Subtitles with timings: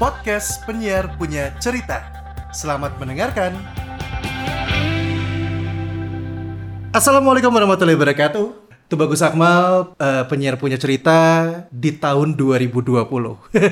[0.00, 2.00] podcast penyiar punya cerita.
[2.56, 3.52] Selamat mendengarkan.
[6.88, 8.72] Assalamualaikum warahmatullahi wabarakatuh.
[8.88, 13.04] Itu Bagus Akmal, eh, penyiar punya cerita di tahun 2020.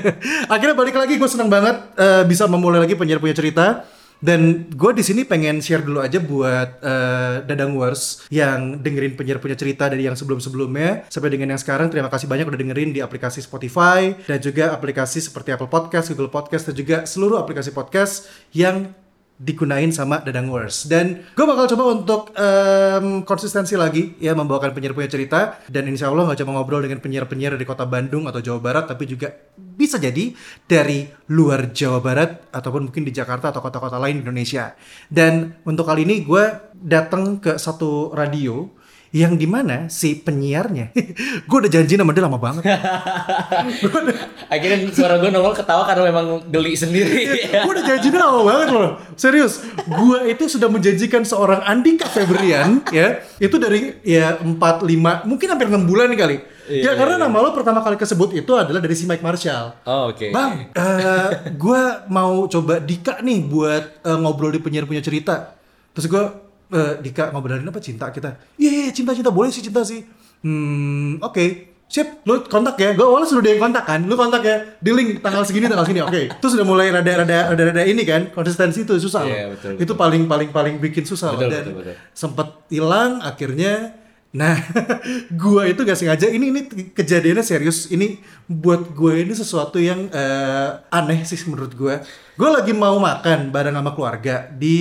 [0.53, 3.89] Akhirnya balik lagi, gue senang banget eh, bisa memulai lagi penyiar punya cerita.
[4.19, 9.39] Dan gue di sini pengen share dulu aja buat eh, Dadang Wars yang dengerin penyiar
[9.39, 11.87] punya cerita dari yang sebelum-sebelumnya sampai dengan yang sekarang.
[11.87, 16.31] Terima kasih banyak udah dengerin di aplikasi Spotify dan juga aplikasi seperti Apple Podcast, Google
[16.31, 18.91] Podcast dan juga seluruh aplikasi podcast yang
[19.39, 20.83] digunain sama Dadang Wars.
[20.83, 26.11] Dan gue bakal coba untuk em, konsistensi lagi ya membawakan penyiar punya cerita dan insya
[26.11, 29.95] Allah nggak cuma ngobrol dengan penyiar-penyiar dari kota Bandung atau Jawa Barat tapi juga bisa
[29.95, 30.35] jadi
[30.67, 34.75] dari luar Jawa Barat ataupun mungkin di Jakarta atau kota-kota lain di Indonesia.
[35.07, 38.67] Dan untuk kali ini gue datang ke satu radio
[39.09, 40.93] yang di mana si penyiarnya,
[41.49, 42.63] gue udah janji sama dia lama banget.
[44.53, 47.25] Akhirnya suara gue nongol ketawa karena memang geli sendiri.
[47.65, 53.23] gue udah janjinya lama banget loh serius gue itu sudah menjanjikan seorang Andika Febrian ya
[53.41, 57.49] itu dari ya 4 5 mungkin hampir 6 bulan kali ya Iya, karena nama lo
[57.49, 60.29] pertama kali kesebut itu adalah dari si Mike Marshall Oh, oke.
[60.29, 61.81] Bang, eh gue
[62.13, 65.57] mau coba Dika nih buat eh, ngobrol di penyiar punya cerita.
[65.97, 66.23] Terus gue,
[66.71, 68.37] eh, Dika ngobrolin apa cinta kita?
[68.55, 70.05] Iya, iya, cinta cinta boleh sih cinta sih.
[70.41, 71.67] Hmm, oke.
[71.89, 72.93] Sip, lu kontak ya.
[72.93, 73.99] Gue awalnya sudah ada yang kontak kan.
[74.05, 74.61] Lu kontak ya.
[74.77, 76.05] Di link tanggal segini tanggal segini.
[76.05, 76.29] Oke.
[76.37, 78.29] Terus udah mulai rada rada rada rada ini kan.
[78.29, 79.33] Konsistensi itu susah loh.
[79.33, 81.41] Iya, betul, Itu paling paling paling bikin susah loh.
[81.41, 81.95] Betul, Dan betul, betul.
[82.13, 83.97] sempet hilang akhirnya
[84.29, 84.53] nah
[85.41, 86.61] gua itu gak sengaja ini ini
[86.93, 91.97] kejadiannya serius ini buat gue ini sesuatu yang eh, aneh sih menurut gue
[92.37, 94.77] gue lagi mau makan bareng sama keluarga di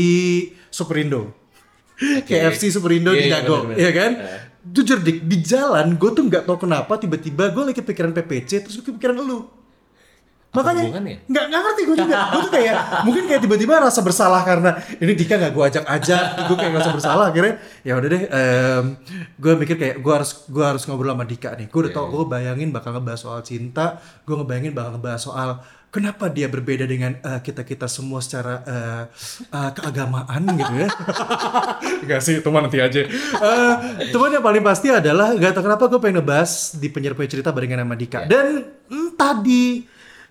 [0.69, 1.33] Superindo
[1.99, 3.79] KFC Superindo Iya, di iya, Dago bener-bener.
[3.81, 4.13] ya kan?
[4.17, 4.41] Eh.
[4.69, 8.77] jujur dik di jalan gue tuh nggak tahu kenapa tiba-tiba gue lagi kepikiran PPC terus
[8.77, 9.49] gue kepikiran lu.
[10.49, 10.89] Makanya
[11.29, 12.19] nggak nggak ngerti gue juga.
[12.33, 16.25] Gue tuh kayak mungkin kayak tiba-tiba rasa bersalah karena ini Dika nggak gue ajak-ajak.
[16.49, 18.23] Gue kayak rasa bersalah akhirnya ya udah deh
[19.37, 21.69] gue mikir kayak gue harus gue harus ngobrol sama Dika nih.
[21.69, 25.49] Gue udah tau gue bayangin bakal ngebahas soal cinta gue ngebayangin bakal ngebahas soal
[25.89, 29.05] kenapa dia berbeda dengan kita kita semua secara eh,
[29.53, 30.89] eh, keagamaan gitu ya
[32.09, 33.05] Gak sih, teman nanti aja.
[33.05, 33.75] Eh,
[34.11, 37.51] teman yang paling pasti adalah gak tau kenapa gue pengen ngebahas di penyiar punya cerita
[37.53, 38.25] barengan sama Dika.
[38.25, 39.85] Dan mm, tadi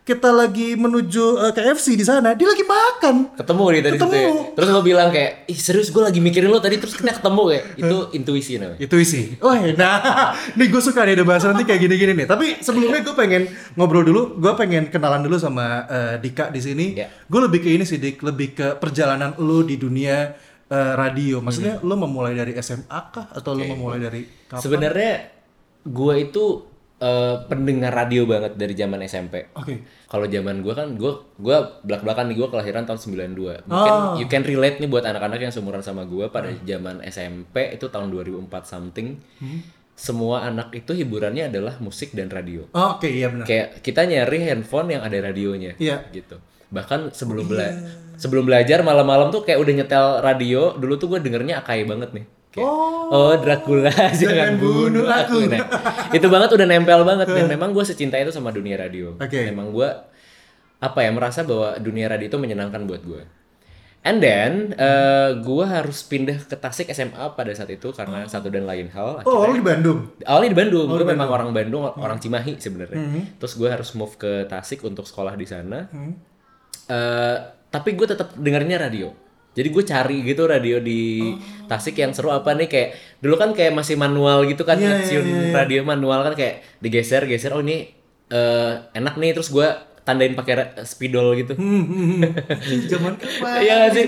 [0.07, 3.35] kita lagi menuju eh, KFC di sana, dia lagi makan.
[3.35, 4.15] Ketemu di tadi Ketemu.
[4.15, 4.31] situ ya.
[4.55, 7.63] Terus lo bilang kayak, ih serius gue lagi mikirin lo tadi terus kita ketemu kayak.
[7.75, 8.79] Itu intuisi namanya.
[8.79, 9.35] Itu isi.
[9.43, 12.27] Oh, nah, nih gue suka nih ada bahasa nanti kayak gini-gini nih.
[12.31, 14.39] Tapi sebelumnya gue pengen ngobrol dulu.
[14.39, 16.95] Gue pengen kenalan dulu sama eh, Dika di sini.
[16.95, 17.11] Ya.
[17.27, 18.23] Gue lebih ke ini sih, Dik.
[18.23, 20.31] Lebih ke perjalanan lu di dunia
[20.71, 21.43] eh, radio.
[21.43, 23.27] Maksudnya lu memulai dari SMA kah?
[23.35, 24.63] Atau lu memulai dari kapan?
[24.63, 25.35] Sebenarnya
[25.83, 29.53] gue itu eh, pendengar radio banget dari zaman SMP.
[29.53, 29.85] Oke.
[30.07, 33.67] Kalau zaman gue kan, gue gue belak belakan nih gue kelahiran tahun 92.
[33.67, 34.17] Mungkin Oh.
[34.17, 38.09] you can relate nih buat anak-anak yang seumuran sama gue pada zaman SMP itu tahun
[38.09, 39.19] 2004 something.
[39.97, 42.69] Semua anak itu hiburannya adalah musik dan radio.
[42.71, 43.49] Oh, Oke, iya benar.
[43.49, 45.73] Kayak kita nyari handphone yang ada radionya.
[45.77, 46.05] Iya.
[46.13, 46.37] Gitu.
[46.69, 47.67] Bahkan sebelum bela
[48.17, 52.25] sebelum belajar malam-malam tuh kayak udah nyetel radio, dulu tuh gue dengernya akai banget nih.
[52.57, 55.45] Kayak, oh, Dracula jangan bunuh aku.
[55.45, 55.61] Nah,
[56.09, 59.13] itu banget udah nempel banget dan memang gue secinta itu sama dunia radio.
[59.21, 59.53] Oke.
[59.53, 59.89] Memang gue
[60.77, 63.21] apa ya merasa bahwa dunia radio itu menyenangkan buat gue.
[64.07, 68.65] And then eh, gue harus pindah ke Tasik SMA pada saat itu karena satu dan
[68.65, 69.21] lain hal.
[69.27, 70.17] Oh, lu di Bandung.
[70.25, 72.97] Awalnya di Bandung, gue memang orang Bandung, orang Cimahi sebenarnya.
[72.97, 73.37] Hmm.
[73.37, 75.85] Terus gue harus move ke Tasik untuk sekolah di sana.
[76.87, 77.37] Eh,
[77.67, 79.26] tapi gue tetap dengarnya radio.
[79.57, 81.33] Jadi gue cari gitu radio di
[81.65, 85.25] Tasik yang seru apa nih kayak dulu kan kayak masih manual gitu kan iya, stasiun
[85.25, 85.51] iya, iya.
[85.51, 87.89] radio manual kan kayak digeser geser oh ini
[88.29, 89.67] eh, enak nih terus gue
[90.07, 91.51] tandain pakai spidol gitu.
[91.53, 92.23] Hmm,
[92.91, 93.59] Zaman kapan?
[93.59, 94.05] Iya nggak sih?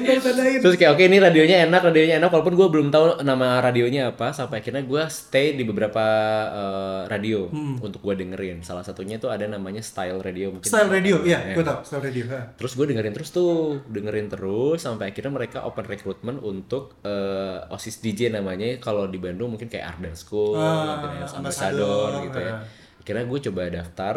[0.58, 4.32] Terus kayak oke ini radionya enak, radionya enak walaupun gue belum tahu nama radionya apa
[4.32, 6.00] sampai akhirnya gue stay di beberapa
[6.48, 8.64] eh, radio untuk gue dengerin.
[8.64, 10.66] Salah satunya tuh ada namanya Style Radio mungkin.
[10.66, 11.54] Style radio, iya, Ya.
[11.54, 11.84] gue tau.
[11.84, 12.24] Style radio.
[12.30, 12.56] ha.
[12.56, 18.00] Terus gue dengerin terus tuh, dengerin terus sampai akhirnya mereka open recruitment untuk eh, OSIS
[18.00, 22.54] DJ namanya kalau di Bandung mungkin kayak Arden School, Ah, Ambassador, Ambassador gitu ya.
[22.54, 22.62] ah.
[23.00, 24.16] Akhirnya gue coba daftar,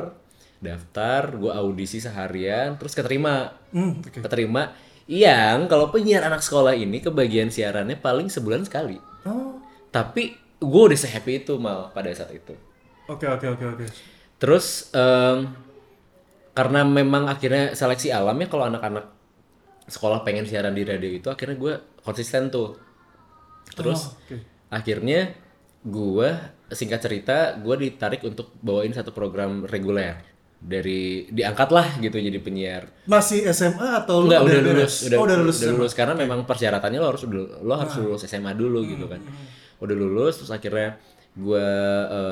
[0.63, 4.23] daftar, gue audisi seharian, terus keterima Hmm, oke.
[4.23, 4.73] keterima
[5.11, 8.97] yang kalau penyiar anak sekolah ini kebagian siarannya paling sebulan sekali.
[9.27, 9.59] Oh,
[9.91, 12.55] Tapi gue udah sehappy itu mal pada saat itu.
[13.07, 13.85] oke oke oke oke.
[14.39, 15.51] Terus em,
[16.53, 19.09] karena memang akhirnya seleksi alam ya kalau anak-anak
[19.89, 22.77] sekolah pengen siaran di radio itu akhirnya gue konsisten tuh.
[22.77, 22.79] Oh,
[23.75, 24.37] Terus oke.
[24.69, 25.35] akhirnya
[25.83, 26.29] gue
[26.71, 30.23] singkat cerita gue ditarik untuk bawain satu program reguler
[30.63, 35.37] dari diangkat lah gitu jadi penyiar Masih SMA atau Enggak, udah lulus, udah, oh, udah
[35.43, 35.59] lulus.
[35.59, 39.19] udah lulus karena memang persyaratannya lo harus lo harus lulus SMA dulu gitu kan.
[39.83, 41.03] Udah lulus terus akhirnya
[41.35, 41.67] gue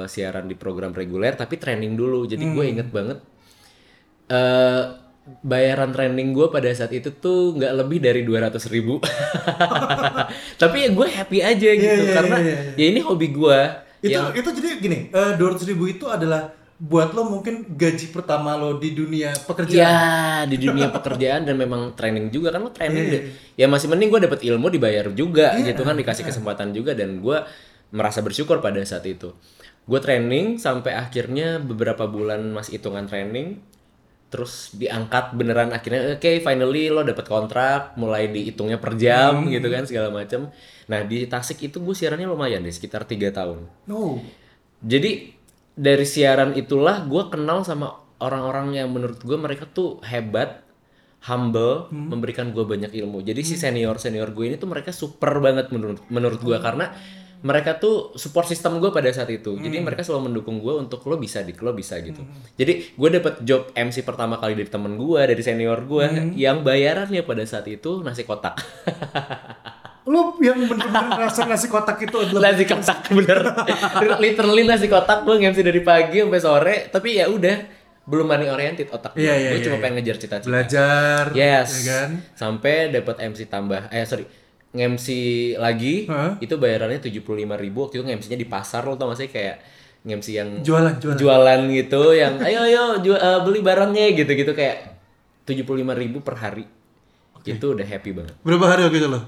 [0.06, 2.22] siaran di program reguler tapi training dulu.
[2.30, 3.18] Jadi gue inget banget
[4.30, 4.82] eh
[5.42, 9.02] bayaran training gue pada saat itu tuh nggak lebih dari 200 ribu.
[10.62, 13.60] tapi ya gue happy aja gitu iya, karena iya, ya ini hobi gue.
[14.06, 18.56] Itu yang itu jadi gini, dua ratus ribu itu adalah buat lo mungkin gaji pertama
[18.56, 19.76] lo di dunia pekerjaan.
[19.76, 23.22] Ya di dunia pekerjaan dan memang training juga kan lo training deh.
[23.60, 27.44] Ya masih mending gue dapet ilmu dibayar juga gitu kan dikasih kesempatan juga dan gue
[27.92, 29.36] merasa bersyukur pada saat itu.
[29.84, 33.60] Gue training sampai akhirnya beberapa bulan masih hitungan training
[34.30, 39.84] terus diangkat beneran akhirnya oke finally lo dapet kontrak mulai dihitungnya per jam gitu kan
[39.84, 40.48] segala macam.
[40.88, 43.68] Nah di Tasik itu gue siarannya lumayan deh sekitar tiga tahun.
[43.84, 44.16] No.
[44.80, 45.39] Jadi
[45.76, 50.62] dari siaran itulah gue kenal sama orang-orang yang menurut gue mereka tuh hebat,
[51.24, 53.24] humble, memberikan gue banyak ilmu.
[53.24, 56.92] Jadi si senior senior gue ini tuh mereka super banget menurut menurut gue karena
[57.40, 59.56] mereka tuh support system gue pada saat itu.
[59.56, 62.20] Jadi mereka selalu mendukung gue untuk lo bisa dik, lo bisa gitu.
[62.60, 67.24] Jadi gue dapet job MC pertama kali dari temen gue, dari senior gue, yang bayarannya
[67.24, 68.60] pada saat itu nasi kotak.
[70.02, 73.40] Lo yang bener-bener rasa nasi kotak itu adalah nasi kotak bener
[74.24, 77.56] literally nasi kotak gue MC dari pagi sampai sore tapi ya udah
[78.02, 79.82] belum money oriented otak gue Iya, gue iya, cuma iya.
[79.82, 82.10] pengen ngejar cita-cita belajar, yes ya kan?
[82.32, 84.24] sampai dapat MC tambah eh sorry
[84.70, 85.06] nge-MC
[85.56, 86.38] lagi Hah?
[86.38, 89.28] itu bayarannya tujuh puluh lima ribu waktu itu nge-MC-nya di pasar lo tau gak sih
[89.28, 89.58] kayak
[90.00, 91.18] nge-MC yang Jualan, jualan.
[91.18, 94.96] jualan gitu yang ayo ayo ju- eh, beli barangnya gitu gitu kayak
[95.42, 96.64] tujuh puluh lima ribu per hari
[97.42, 99.20] itu udah happy banget Berapa hari waktu itu lo?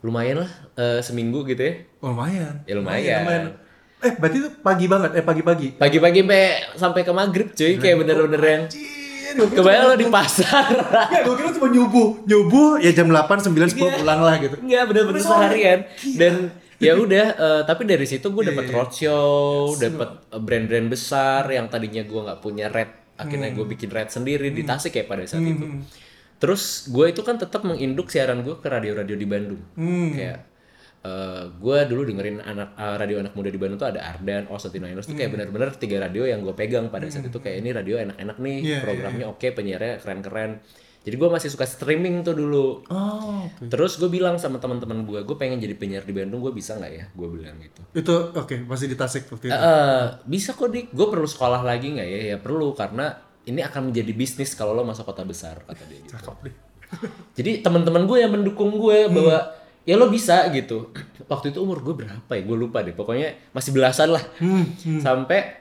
[0.00, 2.64] Lumayan lah eh, seminggu gitu ya Oh, lumayan.
[2.64, 3.20] Ya, lumayan.
[4.00, 5.76] Eh, berarti itu pagi banget, eh pagi-pagi.
[5.76, 6.44] Pagi-pagi sampai
[6.80, 8.64] sampai ke maghrib cuy kayak bener-bener yang
[9.36, 10.72] kebayang lo di pasar.
[11.12, 12.24] Ya, gue kira cuma nyubuh.
[12.24, 14.56] Nyubuh ya jam 8, 9, 10 pulang lah gitu.
[14.56, 15.78] Enggak bener-bener seharian
[16.16, 16.34] dan
[16.80, 22.00] ya udah eh, tapi dari situ gue dapet roadshow, dapet eh, brand-brand besar yang tadinya
[22.00, 22.88] gue nggak punya red,
[23.20, 25.68] akhirnya gue bikin red sendiri di Tasik ya pada saat itu.
[26.40, 29.62] Terus gue itu kan tetap menginduk siaran gue ke radio-radio di Bandung.
[30.16, 30.48] Kayak
[31.00, 34.60] eh gue dulu dengerin anak eh, radio anak muda di Bandung tuh ada Ardan, Oh
[34.60, 37.96] Niners tuh kayak bener-bener tiga radio yang gue pegang pada saat itu kayak ini radio
[37.96, 40.60] enak-enak nih, Iya, programnya oke, penyiarnya keren-keren.
[41.00, 42.84] Jadi gue masih suka streaming tuh dulu.
[42.92, 43.72] Oh, oke.
[43.72, 46.92] Terus gue bilang sama teman-teman gue, gue pengen jadi penyiar di Bandung, gue bisa nggak
[46.92, 47.04] ya?
[47.16, 47.80] Gue bilang gitu.
[47.96, 49.56] Itu oke, masih di Tasik waktu itu.
[49.56, 52.20] Eh, bisa kok dik, gue perlu sekolah lagi nggak ya?
[52.32, 53.16] Ya perlu karena
[53.48, 56.00] ini akan menjadi bisnis kalau lo masuk kota besar kata dia.
[56.00, 56.12] Gitu.
[56.16, 56.54] Cakep deh.
[57.38, 59.54] Jadi teman-teman gue yang mendukung gue bahwa
[59.86, 60.92] ya lo bisa gitu.
[61.30, 62.42] Waktu itu umur gue berapa ya?
[62.42, 62.92] Gue lupa deh.
[62.92, 64.24] Pokoknya masih belasan lah.
[65.00, 65.59] Sampai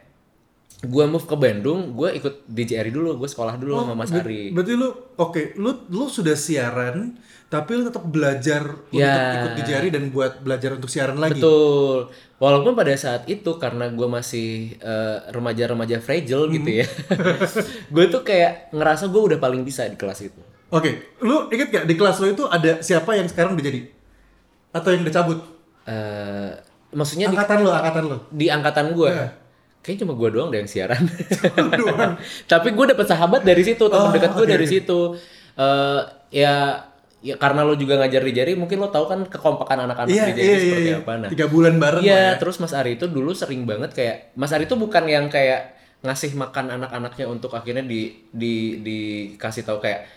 [0.79, 4.49] gue move ke Bandung, gue ikut DJRI dulu, gue sekolah dulu sama Mas Ber- Ari.
[4.49, 9.09] Berarti lu oke, lu lu sudah siaran tapi lu tetap belajar Ya.
[9.09, 11.35] untuk ikut di jari dan buat belajar untuk siaran lagi.
[11.35, 12.07] Betul.
[12.37, 16.87] Walaupun pada saat itu karena gue masih eh, remaja-remaja fragile gitu ya,
[17.93, 20.39] gue tuh kayak ngerasa gue udah paling bisa di kelas itu.
[20.69, 23.81] Oke, lu inget gak di kelas lu itu ada siapa yang sekarang udah jadi?
[24.69, 25.39] Atau yang udah cabut?
[25.83, 26.51] Eh,
[26.91, 28.17] maksudnya di, Angkatan lu, angkatan lu.
[28.29, 29.27] di angkatan gue, Iya.
[29.79, 31.03] Kayaknya cuma gue doang deh yang siaran.
[32.51, 35.00] Tapi gue dapet sahabat dari situ, teman Oh, dekat gue oke, dari situ.
[35.59, 36.00] Eh,
[36.36, 36.83] ya,
[37.19, 40.33] ya karena lo juga ngajar di jari, mungkin lo tahu kan kekompakan anak-anak Iya, di
[40.36, 41.00] jari iya, iya, seperti iya.
[41.03, 41.12] apa.
[41.19, 42.39] Nah, Tiga bulan bareng Iya, ya.
[42.39, 46.31] terus Mas Ari itu dulu sering banget kayak Mas Ari itu bukan yang kayak ngasih
[46.31, 50.07] makan anak-anaknya untuk akhirnya di di dikasih tahu kayak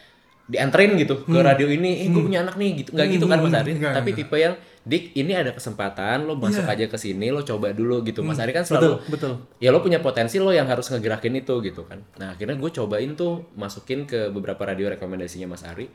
[0.44, 2.90] dianterin gitu ke radio ini, eh gue punya anak nih gitu.
[2.92, 3.94] Nggak gitu kan Mas Ari, Hmm.
[3.94, 4.18] Tapi nggak.
[4.18, 8.18] tipe yang Dik, ini ada kesempatan, lo masuk aja ke sini, lo coba dulu gitu.
[8.20, 9.32] Mas Ari kan Betul, selalu betul.
[9.56, 12.02] ya lo punya potensi lo yang harus ngegerakin itu gitu kan.
[12.18, 15.86] Nah akhirnya gue cobain tuh masukin ke beberapa radio rekomendasinya Mas Ari.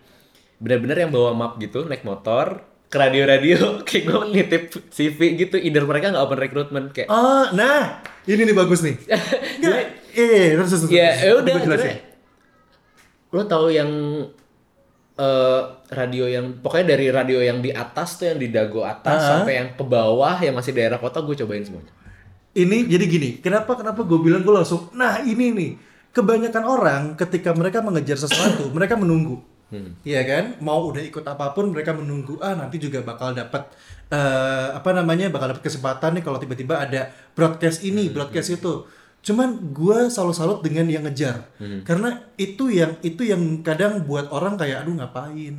[0.58, 5.60] Bener-bener yang bawa map gitu, naik motor ke radio-radio kayak gue nitip CV gitu.
[5.60, 8.96] Either mereka nggak open recruitment kayak Ah, nah, ini nih bagus nih.
[9.60, 9.78] Nggak,
[10.16, 10.88] eh, terus terus.
[10.88, 11.54] ya ya udah
[13.32, 13.92] lo tahu yang
[15.18, 19.28] eh, radio yang pokoknya dari radio yang di atas tuh yang di dago atas Ah.
[19.42, 21.92] sampai yang ke bawah yang masih daerah kota gue cobain semuanya.
[22.58, 25.72] Ini jadi gini, kenapa kenapa gue bilang gue langsung, nah ini nih,
[26.10, 29.38] kebanyakan orang ketika mereka mengejar sesuatu, mereka menunggu,
[30.02, 30.46] Iya kan?
[30.64, 33.68] Mau udah ikut apa pun, mereka menunggu, ah nanti juga bakal dapat
[34.08, 38.88] eh, apa namanya, bakal dapat kesempatan nih kalau tiba-tiba ada broadcast ini, broadcast itu.
[39.28, 41.52] Cuman gue selalu salut dengan yang ngejar,
[41.84, 45.54] karena itu yang itu yang kadang buat orang kayak, aduh ngapain?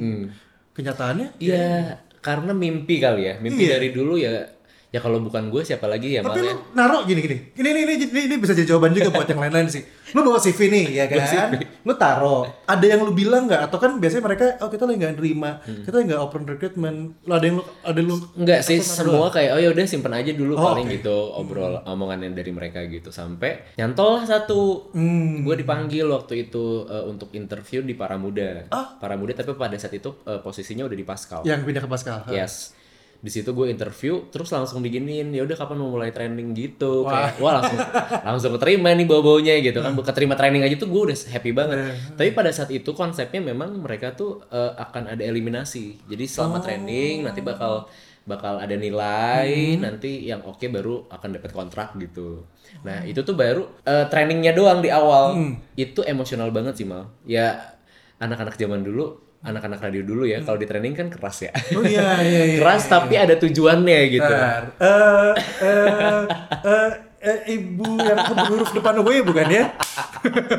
[0.72, 3.34] Kenyataannya, Iya, karena mimpi kali ya.
[3.36, 3.76] Mimpi Iya.
[3.76, 4.46] dari dulu ya
[4.88, 7.36] ya kalau bukan gue siapa lagi ya Tapi lu ya naruh gini gini.
[7.52, 9.84] Ini ini ini ini, bisa jadi jawaban juga buat yang lain-lain sih.
[10.10, 11.52] Lu bawa CV nih ya kan.
[11.82, 12.48] Lu taruh.
[12.64, 13.68] Ada yang lu bilang nggak?
[13.68, 15.84] Atau kan biasanya mereka oh kita lagi nggak nerima, Hmm.
[15.84, 16.98] kita lagi nggak open recruitment.
[17.20, 20.32] Lu ada yang lu ada lu Enggak sih, semua kayak oh ya udah simpen aja
[20.32, 20.94] dulu Oh, paling oke.
[20.96, 24.88] gitu obrol omongan yang dari mereka gitu sampai nyantol lah satu.
[24.90, 25.44] Hmm.
[25.44, 28.64] Gue dipanggil waktu itu eh, untuk interview di Paramuda.
[28.68, 28.96] Ah.
[28.96, 31.40] Paramuda tapi pada saat itu eh, posisinya udah di Pascal.
[31.44, 32.24] yang pindah ke Pascal.
[32.28, 32.77] Yes.
[33.18, 37.02] Di situ gue interview, terus langsung diginiin, ya udah kapan mau mulai training gitu.
[37.02, 37.78] Kayak, wah langsung
[38.22, 39.90] langsung keterima nih bau-baunya gitu kan.
[39.98, 41.78] Keterima training aja tuh gue udah happy banget.
[42.14, 45.98] Tapi pada saat itu konsepnya memang mereka tuh eh, akan ada eliminasi.
[46.06, 47.90] Jadi selama training nanti bakal
[48.22, 52.46] bakal ada nilai, nanti yang oke baru akan dapat kontrak gitu.
[52.86, 55.34] Nah itu tuh baru eh, trainingnya doang di awal.
[55.74, 57.10] Itu emosional banget sih mal.
[57.26, 57.74] Ya
[58.22, 62.18] anak-anak zaman dulu anak-anak radio dulu ya kalau di training kan keras ya Oh iya
[62.26, 62.58] iya iya.
[62.58, 64.62] keras tapi ada tujuannya gitu Bentar.
[64.82, 66.22] Eh eh
[66.66, 69.64] eh eh, ibu yang huruf depan W bukan ya?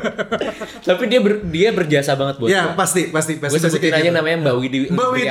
[0.82, 3.56] tapi dia ber- dia berjasa banget buat Ya pasti pasti pasti.
[3.56, 5.28] gue sebutin aja namanya Mbak Widi Mbak Widi.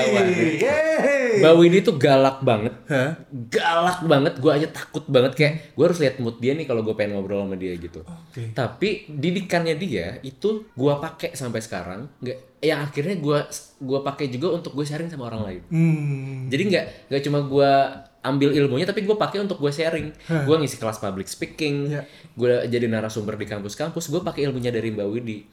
[0.59, 1.39] Yeay.
[1.39, 3.13] Mbak Widi tuh galak banget Hah?
[3.47, 6.93] galak banget gue aja takut banget kayak gue harus lihat mood dia nih kalau gue
[6.93, 8.51] pengen ngobrol sama dia gitu Oke.
[8.51, 13.39] tapi didikannya dia itu gue pakai sampai sekarang nggak yang akhirnya gue
[13.79, 16.49] gua pakai juga untuk gue sharing sama orang lain Hmm.
[16.49, 17.71] Jadi nggak nggak cuma gue
[18.19, 20.11] ambil ilmunya, tapi gue pakai untuk gue sharing.
[20.43, 22.03] Gue ngisi kelas public speaking, Iya.
[22.35, 25.47] gue jadi narasumber di kampus-kampus, gue pakai ilmunya dari Mbak Widi.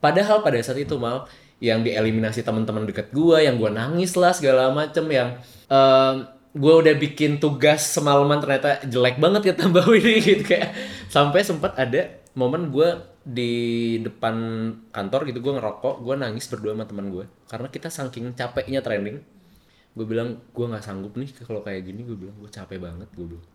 [0.00, 4.68] Padahal pada saat itu mal yang dieliminasi teman-teman dekat gue, yang gue nangis lah segala
[4.72, 5.40] macem, yang
[6.56, 10.72] gue udah bikin tugas semalaman ternyata jelek banget kata Mbak Widi gitu kayak
[11.12, 12.88] sampai sempat ada momen gue
[13.26, 13.52] di
[14.00, 14.34] depan
[14.88, 19.20] kantor gitu gue ngerokok gue nangis berdua sama teman gue karena kita saking capeknya training
[19.96, 22.04] gue bilang gue nggak sanggup nih kalau kayak gini.
[22.04, 23.46] Gue bilang gue capek banget gue bilang.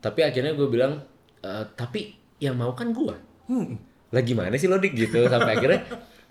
[0.00, 0.92] Tapi akhirnya gue bilang
[1.38, 3.14] "Eh, tapi yang mau kan gue
[3.44, 3.76] Hmm.
[4.08, 5.20] lagi mana sih lo dik gitu?
[5.26, 5.84] Sampai akhirnya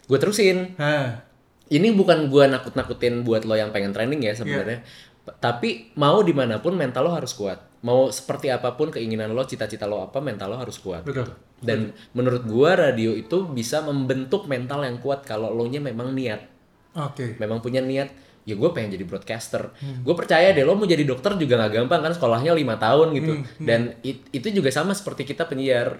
[0.03, 0.73] gue terusin.
[0.75, 1.29] Hah.
[1.65, 4.83] ini bukan gue nakut-nakutin buat lo yang pengen training ya sebenarnya.
[5.23, 7.55] P- tapi mau di mana pun mental lo harus kuat.
[7.81, 11.33] Mau seperti apa pun keinginan lo cita-cita lo apa mental lo harus kuat Betul.
[11.59, 11.79] dan
[12.11, 16.45] menurut gue radio itu bisa membentuk mental yang kuat kalau lo nya memang niat.
[16.93, 17.35] Oke.
[17.35, 18.11] memang punya niat
[18.43, 19.71] ya gue pengen jadi broadcaster.
[20.01, 23.31] Gue percaya deh lo mau jadi dokter juga nggak gampang kan sekolahnya lima tahun gitu.
[23.57, 25.99] Dan it- itu juga sama seperti kita penyiar.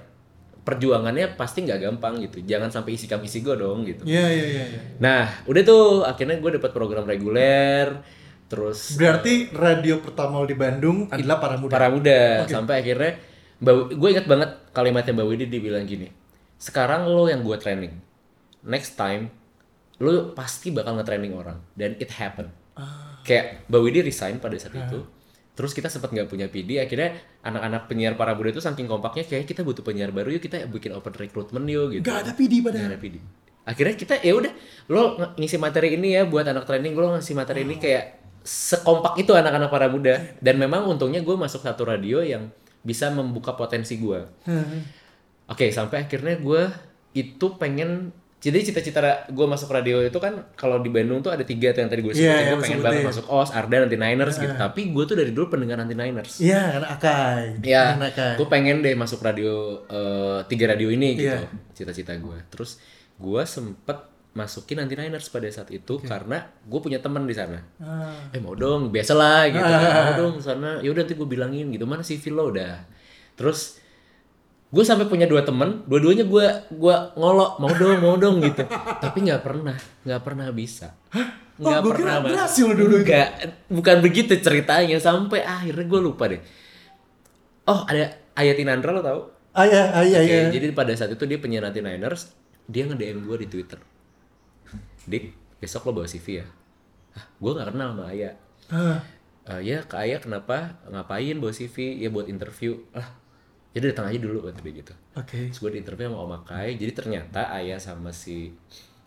[0.59, 2.39] Perjuangannya pasti nggak gampang gitu.
[2.39, 4.03] Jangan sampai isi kam isi gue dong gitu.
[4.03, 4.63] Iya iya iya.
[4.65, 4.79] iya.
[4.95, 7.99] nah udah tuh akhirnya gue dapat program reguler
[8.47, 11.71] terus Berarti radio pertama di Bandung adalah para muda.
[11.73, 13.17] para muda sampai akhirnya
[13.59, 16.07] Mbak, gue ingat banget kalimatnya Mbak Widi dibilang gini
[16.55, 17.97] sekarang lo yang gue training.
[18.61, 19.27] Next time
[19.99, 22.49] lo pasti bakal nge-training orang dan it happen.
[23.23, 24.99] Kayak Mbak Widi resign pada saat itu.
[25.53, 27.13] Terus kita sempat nggak punya PD akhirnya
[27.45, 30.97] anak-anak penyiar para muda itu saking kompaknya kayak kita butuh penyiar baru yuk kita bikin
[30.97, 32.03] open recruitment yuk gitu.
[32.03, 32.89] Gak ada PD Nggak padahal.
[32.89, 33.15] ada PD.
[33.63, 34.49] Akhirnya kita ya udah
[34.89, 38.03] lo ng- ngisi materi ini ya buat anak training lo ngasih materi ini kayak
[38.43, 42.49] sekompak itu anak-anak para muda dan memang untungnya gue masuk satu radio yang
[42.81, 44.19] bisa membuka potensi gue.
[45.45, 46.61] Oke sampai akhirnya gue
[47.13, 48.09] itu pengen
[48.43, 48.99] jadi cita-cita
[49.31, 52.11] gue masuk radio itu kan kalau di Bandung tuh ada tiga tuh yang tadi gue
[52.11, 54.51] sebutin Iya, gue yang pengen banget masuk OS, Arda, nanti Niners gitu.
[54.51, 56.43] Tapi gue tuh dari dulu pendengar anti Niners.
[56.43, 57.63] Iya, anak Akai.
[57.63, 58.35] Ya, Anak Akai.
[58.35, 61.47] gue pengen deh masuk radio eh, tiga radio ini gitu, Iya.
[61.71, 62.35] cita-cita gue.
[62.51, 62.83] Terus
[63.15, 67.63] gue sempet masukin anti Niners pada saat itu karena gue punya teman di sana.
[67.79, 68.27] Ah.
[68.33, 69.63] Eh mau dong, biasalah gitu.
[69.63, 70.83] Mau dong sana.
[70.83, 71.87] Yaudah nanti gue bilangin gitu.
[71.87, 72.83] Mana CV lo udah.
[73.39, 73.79] Terus
[74.73, 78.65] gue sampai punya dua temen, dua-duanya gue gua ngolok mau dong mau dong gitu.
[78.97, 80.97] Tapi nggak pernah, nggak pernah bisa.
[81.61, 82.23] Oh, Nggak gua kira Mas.
[82.33, 82.95] berhasil dulu.
[83.05, 83.29] Nggak,
[83.69, 86.41] bukan begitu ceritanya sampai akhirnya gue lupa deh.
[87.63, 89.29] Oh ada Ayatin Andra lo tau?
[89.53, 90.49] Ayah, ayah, Oke, ayah.
[90.49, 92.33] jadi pada saat itu dia penyiar Niners,
[92.65, 93.77] dia nge-DM gue di Twitter.
[95.05, 96.45] Dik, besok lo bawa CV ya?
[97.13, 98.33] Hah, gue gak kenal sama Aya.
[98.73, 98.97] Ah.
[99.45, 100.81] "Eh, ya, ke Aya kenapa?
[100.89, 102.01] Ngapain bawa CV?
[102.01, 102.81] Ya buat interview.
[102.97, 103.13] Ah,
[103.81, 104.93] udah datang aja dulu dia gitu.
[105.17, 105.49] Oke.
[105.49, 108.53] Terus gue di interview sama Om Akai, jadi ternyata Aya sama si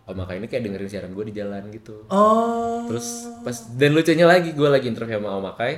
[0.06, 2.06] Om Akai ini kayak dengerin siaran gue di jalan gitu.
[2.10, 2.82] Oh.
[2.90, 5.72] Terus pas dan lucunya lagi gue lagi interview sama Om Akai,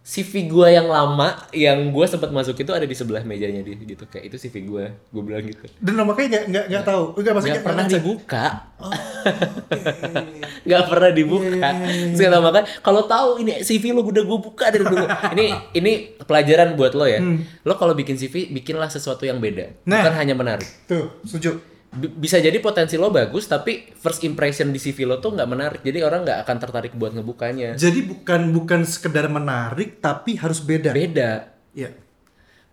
[0.00, 4.04] CV gue yang lama yang gue sempat masuk itu ada di sebelah mejanya dia gitu
[4.04, 5.68] kayak itu CV gue, gue bilang gitu.
[5.76, 7.04] Dan namanya nggak nggak nggak tahu.
[7.14, 7.96] Enggak maksudnya Gak pernah ngecek.
[7.96, 8.44] dibuka,
[10.66, 11.68] nggak pernah dibuka.
[12.16, 15.04] Kata Om Akai, kalau tahu ini CV lo udah gue buka dari dulu.
[15.30, 17.20] ini ini pelajaran buat lo ya.
[17.62, 20.00] Lo kalau bikin CV bikinlah sesuatu yang beda, Nah.
[20.00, 20.66] bukan hanya menarik.
[20.86, 21.60] Tuh, setuju.
[21.90, 25.80] Bi- bisa jadi potensi lo bagus tapi first impression di CV lo tuh nggak menarik.
[25.82, 27.74] Jadi orang nggak akan tertarik buat ngebukanya.
[27.74, 30.94] Jadi bukan bukan sekedar menarik tapi harus beda.
[30.94, 31.30] beda.
[31.74, 31.90] Iya.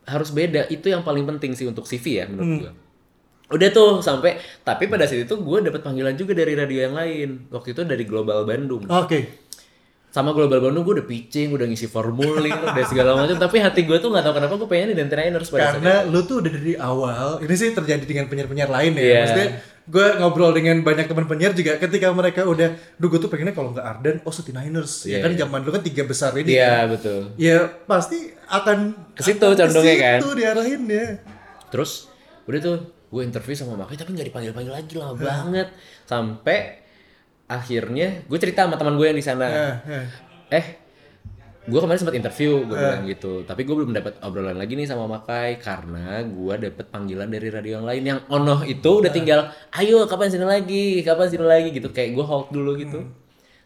[0.07, 0.71] harus beda.
[0.71, 2.71] Itu yang paling penting sih untuk CV ya menurut gua.
[3.47, 7.29] Udah tuh sampai tapi pada saat itu gue dapat panggilan juga dari radio yang lain.
[7.51, 8.87] Waktu itu dari Global Bandung.
[8.87, 9.46] Oke.
[10.07, 13.97] Sama Global Bandung gue udah pitching udah ngisi formulir udah segala macam tapi hati gue
[13.99, 16.51] tuh nggak tahu kenapa gue pengen di Niners pada saat itu Karena lu tuh udah
[16.51, 19.03] dari awal, ini sih terjadi dengan penyiar-penyiar lain ya.
[19.03, 19.19] Iya.
[19.21, 19.49] Maksudnya
[19.87, 23.71] gue ngobrol dengan banyak teman penyiar juga ketika mereka udah, duh gue tuh pengennya kalau
[23.75, 25.07] nggak Arden, oh City Niners.
[25.07, 26.55] Ya Iya, kan zaman dulu kan tiga besar ini.
[26.55, 30.19] iya betul Ya pasti akan Ke situ condongnya kan.
[30.19, 31.05] Ke situ diarahin ya.
[31.67, 32.07] Terus
[32.47, 35.67] udah tuh gue interview sama Makai tapi nggak dipanggil panggil lagi lama banget
[36.03, 36.86] sampai
[37.47, 39.47] akhirnya gue cerita sama teman gue yang di sana.
[39.47, 40.05] Eh, eh.
[40.51, 40.65] eh
[41.67, 43.43] gue kemarin sempat interview gue bilang gitu.
[43.43, 47.83] Tapi gue belum dapat obrolan lagi nih sama Makai karena gue dapet panggilan dari radio
[47.83, 51.03] yang lain yang ono itu udah tinggal ayo kapan sini lagi?
[51.03, 51.75] Kapan sini lagi?
[51.75, 51.91] gitu.
[51.91, 53.03] Kayak gue hold dulu gitu.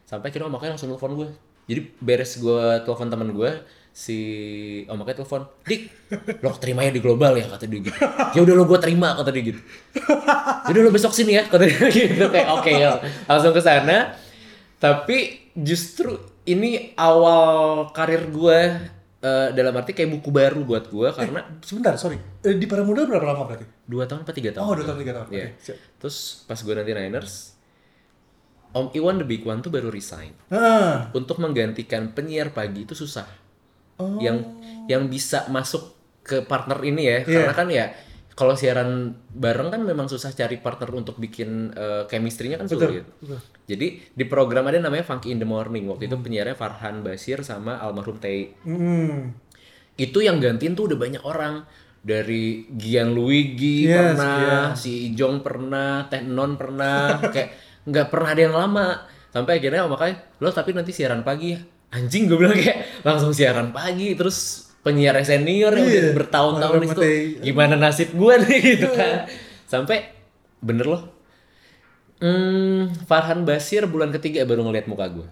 [0.06, 1.30] Sampai akhirnya Makai langsung telepon gue.
[1.70, 3.52] Jadi beres gue telepon teman gue
[3.92, 4.18] si
[4.88, 5.82] oh makanya telepon dik
[6.40, 7.44] lo terima ya di global ya?
[7.52, 8.00] kata dia gitu.
[8.32, 9.60] Ya udah lo gue terima kata dia gitu.
[10.72, 12.24] Jadi lo besok sini ya kata dia gitu.
[12.32, 14.16] Kayak oke ya langsung ke sana.
[14.80, 16.16] Tapi justru
[16.48, 18.60] ini awal karir gue
[19.22, 22.18] eh, dalam arti kayak buku baru buat gue karena Sebentar, sorry.
[22.42, 23.68] Eh, di Paramuda berapa lama berarti?
[23.86, 24.66] dua tahun apa tiga tahun?
[24.66, 25.28] Oh, dua tahun tiga tahun.
[25.28, 25.78] Oke, siap.
[26.00, 27.34] terus pas gue nanti Niners
[28.72, 30.32] Om Iwan the Big One tuh baru resign.
[30.48, 33.28] Ah, untuk menggantikan penyiar pagi itu susah
[34.02, 34.18] Oh.
[34.18, 34.42] yang
[34.90, 37.26] yang bisa masuk ke partner ini ya Iya.
[37.46, 37.86] karena kan ya
[38.32, 43.06] kalau siaran bareng kan memang susah cari partner untuk bikin eh, chemistry-nya kan sulit.
[43.68, 45.86] Jadi di program ada namanya Funky in the Morning.
[45.86, 48.56] Waktu itu penyiarnya Farhan Basir sama almarhum Tei.
[48.66, 49.36] hmm.
[49.94, 51.68] Itu yang gantiin tuh udah banyak orang.
[52.02, 57.54] Dari Gian Luigi Yes, pernah, si Ijong pernah, Teh Non pernah, kayak
[57.86, 58.88] nggak pernah ada yang lama.
[59.30, 61.62] Sampai akhirnya oh, makanya lo tapi nanti siaran pagi ya.
[61.92, 66.96] Anjing gue bilang kayak langsung siaran pagi terus penyiar senior yang Iya, udah bertahun-tahun Farhan
[66.96, 67.02] itu
[67.44, 69.28] gimana nasib gue nih gitu kan.
[69.68, 70.10] Sampai
[70.64, 71.04] bener loh.
[72.22, 75.28] Hmm, Farhan Basir bulan ketiga baru ngeliat muka gue.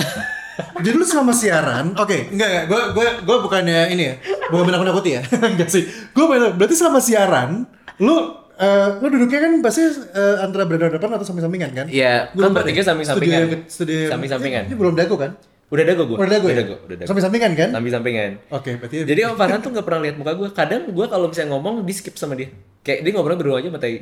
[0.84, 4.14] Jadi lu selama siaran, oke, enggak enggak, gue gue gue bukannya ini ya,
[4.52, 5.22] bukan menakut-nakuti ya,
[5.56, 5.88] enggak sih.
[6.12, 7.64] Gue berarti selama siaran,
[7.96, 11.86] lu eh, lu duduknya kan pasti eh, antara berhadapan atau samping-sampingan kan?
[11.88, 13.40] Iya, kan bertiga samping-sampingan.
[13.40, 14.68] Studio studio Samping-sampingan.
[14.68, 15.32] Ini belum dago kan?
[15.70, 16.16] Udah dago gue.
[16.18, 16.54] Udah dago ya?
[16.66, 17.06] udah dago.
[17.06, 17.68] Samping-sampingan kan?
[17.70, 18.30] Samping-sampingan.
[18.50, 20.48] Oke, berarti Jadi Om Farhan tuh gak pernah lihat muka gue.
[20.50, 22.50] Kadang gue kalau misalnya ngomong di skip sama dia.
[22.82, 23.96] Kayak dia ngobrol berdua aja sama Tai.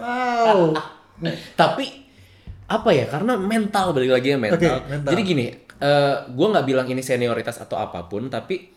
[0.00, 0.60] wow.
[1.60, 1.86] Tapi
[2.66, 3.04] apa ya?
[3.12, 4.56] Karena mental balik lagi ya mental.
[4.80, 5.10] Oke, mental.
[5.12, 8.72] Jadi gini, eh gue nggak bilang ini senioritas atau apa pun, tapi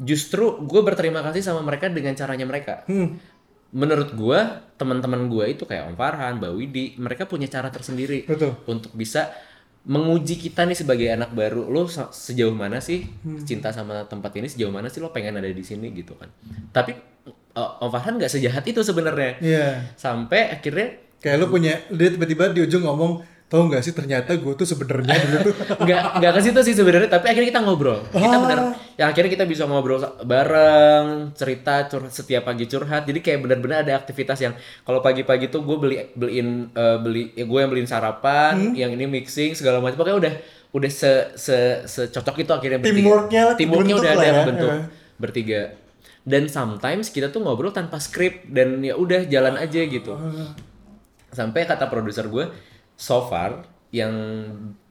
[0.00, 2.82] justru gue berterima kasih sama mereka dengan caranya mereka.
[2.88, 3.20] Hmm.
[3.72, 4.40] Menurut gue,
[4.76, 8.52] teman-teman gue itu kayak Om Farhan, Mbak Widi, mereka punya cara tersendiri Betul.
[8.68, 9.32] untuk bisa
[9.82, 11.66] menguji kita nih sebagai anak baru.
[11.66, 13.42] Lo se- sejauh mana sih Hmm.
[13.42, 14.46] cinta sama tempat ini?
[14.46, 16.30] Sejauh mana sih lo pengen ada di sini gitu kan?
[16.70, 16.94] Tapi
[17.52, 19.38] eh, Om Farhan nggak sejahat itu sebenarnya.
[19.38, 19.66] Iya.
[19.94, 24.52] Sampai akhirnya Kayak lu punya, dia tiba-tiba di ujung ngomong, tau nggak sih ternyata gue
[24.54, 28.24] tuh sebenarnya dulu tuh nggak nggak ke situ sih sebenarnya tapi akhirnya kita ngobrol kita
[28.26, 28.40] Ah.
[28.40, 28.58] benar
[28.94, 33.92] yang akhirnya kita bisa ngobrol bareng cerita curhat setiap pagi curhat jadi kayak benar-benar ada
[33.94, 38.54] aktivitas yang kalau pagi-pagi tuh gue beli beliin eh, beli ya gue yang beliin sarapan
[38.54, 38.72] Hmm.
[38.72, 40.34] yang ini mixing segala macam pokoknya udah
[40.72, 42.96] udah se se secocok itu akhirnya bertiga.
[42.96, 44.42] Teamworknya teamworknya udah ada ya.
[44.42, 44.84] bentuk Eh.
[45.14, 45.60] bertiga
[46.22, 50.16] dan sometimes kita tuh ngobrol tanpa skrip dan ya udah jalan aja gitu
[51.28, 52.44] sampai kata produser gue
[53.02, 54.14] so far yang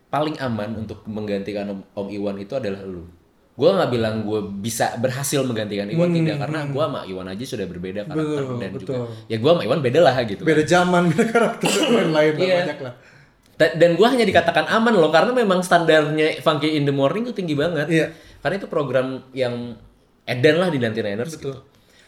[0.08, 3.08] paling aman untuk menggantikan Om, Om Iwan itu adalah lu
[3.52, 7.68] gue nggak bilang gue bisa berhasil menggantikan Iwan tidak karena gue sama Iwan aja sudah
[7.68, 9.06] berbeda karakter Hmm, Betul, dan juga betul.
[9.28, 12.58] ya gue sama Iwan beda lah gitu beda zaman, beda karakter dan lain Iya.
[12.66, 12.94] banyak lah.
[13.62, 17.54] Dan gue hanya dikatakan aman loh karena memang standarnya Funky in the Morning itu tinggi
[17.54, 18.08] banget Iya.
[18.42, 19.78] karena itu program yang
[20.24, 21.54] edan lah di Nanti Niners gitu.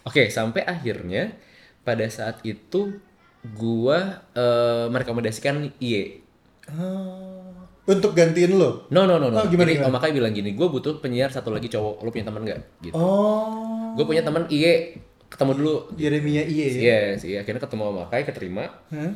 [0.02, 1.38] Oke sampai akhirnya
[1.80, 2.98] pada saat itu
[3.44, 6.24] gua eh, merekomendasikan IE.
[6.64, 8.88] Ah, untuk gantiin lo.
[8.88, 9.44] No no no no.
[9.44, 9.92] Oh, gimana, Jadi gimana?
[9.92, 12.00] Om Akai bilang gini, gue butuh penyiar satu lagi cowok.
[12.00, 12.60] Lo punya teman nggak?
[12.80, 12.96] Gitu.
[12.96, 14.96] Oh, Gue punya teman IE,
[15.28, 15.76] ketemu dulu.
[16.00, 16.80] Jeremia Iye ya.
[16.80, 17.44] Yes, iya.
[17.44, 18.72] Akhirnya ketemu Om Akai, keterima.
[18.88, 19.12] Hah?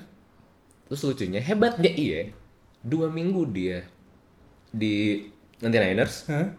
[0.91, 2.35] Terus lucunya hebatnya IE,
[2.83, 3.87] dua minggu dia
[4.67, 5.23] di
[5.63, 6.51] Nanti Niners, Hah?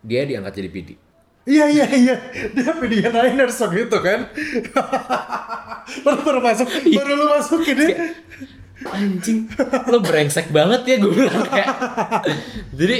[0.00, 0.88] dia diangkat jadi PD.
[1.48, 2.16] Iya iya iya,
[2.56, 4.20] dia media Niners waktu itu kan.
[6.00, 6.96] baru baru masuk, Iya.
[6.96, 7.96] baru lu masukin ya.
[8.88, 9.50] anjing
[9.86, 11.68] lo brengsek banget ya gue bilang kayak
[12.72, 12.98] jadi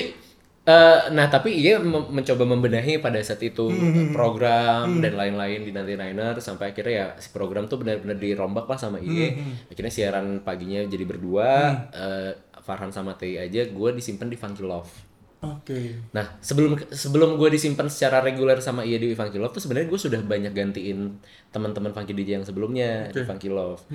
[0.68, 4.12] Eh, nah tapi ia mem- mencoba membenahi pada saat itu Hmm.
[4.12, 8.76] program dan lain-lain di Nanti Niner sampai akhirnya ya si program tuh benar-benar dirombak lah
[8.76, 9.32] sama IE.
[9.32, 11.48] Hmm, Akhirnya siaran paginya jadi berdua,
[11.88, 14.92] eh, Farhan sama Tei aja, gue disimpan di Funky Love.
[15.38, 15.94] Oke.
[16.10, 20.00] Nah sebelum sebelum gue disimpan secara reguler sama IE di Funky Love tuh sebenarnya gue
[20.00, 21.14] sudah banyak gantiin
[21.54, 23.86] teman-teman Funky DJ yang sebelumnya di Funky Love.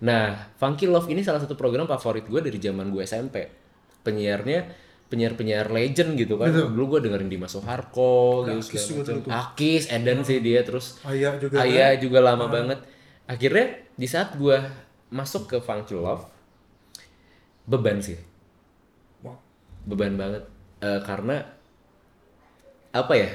[0.00, 3.44] Nah Funky Love ini salah satu program favorit gue dari zaman gue SMP.
[4.00, 4.72] Penyiarnya
[5.12, 6.48] penyiar-penyiar legend gitu kan.
[6.48, 9.52] Dulu gue dengerin Dimas Soeharto gitu segala macam.
[9.52, 11.60] Akis, Eden sih dia terus Ayah juga.
[11.60, 12.80] Ayah juga lama banget.
[13.28, 14.56] Akhirnya di saat gue
[15.12, 16.24] masuk ke Funky Love
[17.68, 18.16] beban sih.
[19.84, 21.44] Beban banget Eh, karena
[22.92, 23.30] apa ya?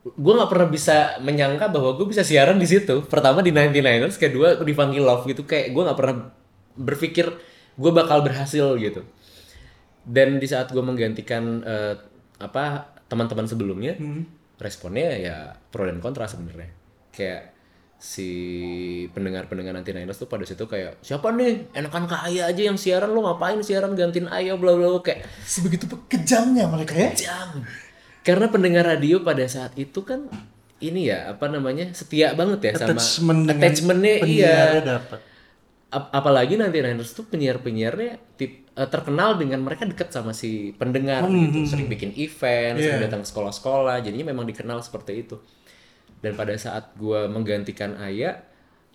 [0.00, 3.04] Gue nggak pernah bisa menyangka bahwa gue bisa siaran di situ.
[3.04, 5.44] Pertama di 99ers, kedua di Funky Love gitu.
[5.44, 6.16] Kayak gue nggak pernah
[6.76, 7.26] berpikir
[7.76, 9.04] gue bakal berhasil gitu.
[10.00, 11.94] Dan di saat gue menggantikan eh,
[12.40, 14.00] apa teman-teman sebelumnya,
[14.56, 15.36] responnya ya
[15.68, 16.72] pro dan kontra sebenarnya.
[17.12, 17.59] Kayak
[18.00, 18.28] si
[19.12, 21.68] pendengar-pendengar nanti Niners tuh pada situ kayak siapa nih?
[21.76, 23.92] Enakan ke Ayah aja yang siaran lu ngapain siaran?
[23.92, 27.12] Gantiin Ayah bla bla bla." kayak Sebegitu kejamnya mereka ya.
[27.12, 27.60] jam
[28.20, 30.28] karena pendengar radio pada saat itu kan
[30.80, 34.80] ini ya apa namanya setia banget ya sama Attachment dengan attachmentnya iya.
[34.80, 35.20] dapat.
[35.90, 41.28] Ap- apalagi nanti Niners tuh penyiar-penyiarnya tip, eh, terkenal dengan mereka dekat sama si pendengar
[41.28, 41.68] gitu.
[41.68, 45.36] Sering bikin event sering datang ke sekolah-sekolah jadinya memang dikenal seperti itu
[46.20, 48.44] dan pada saat gua menggantikan Ayah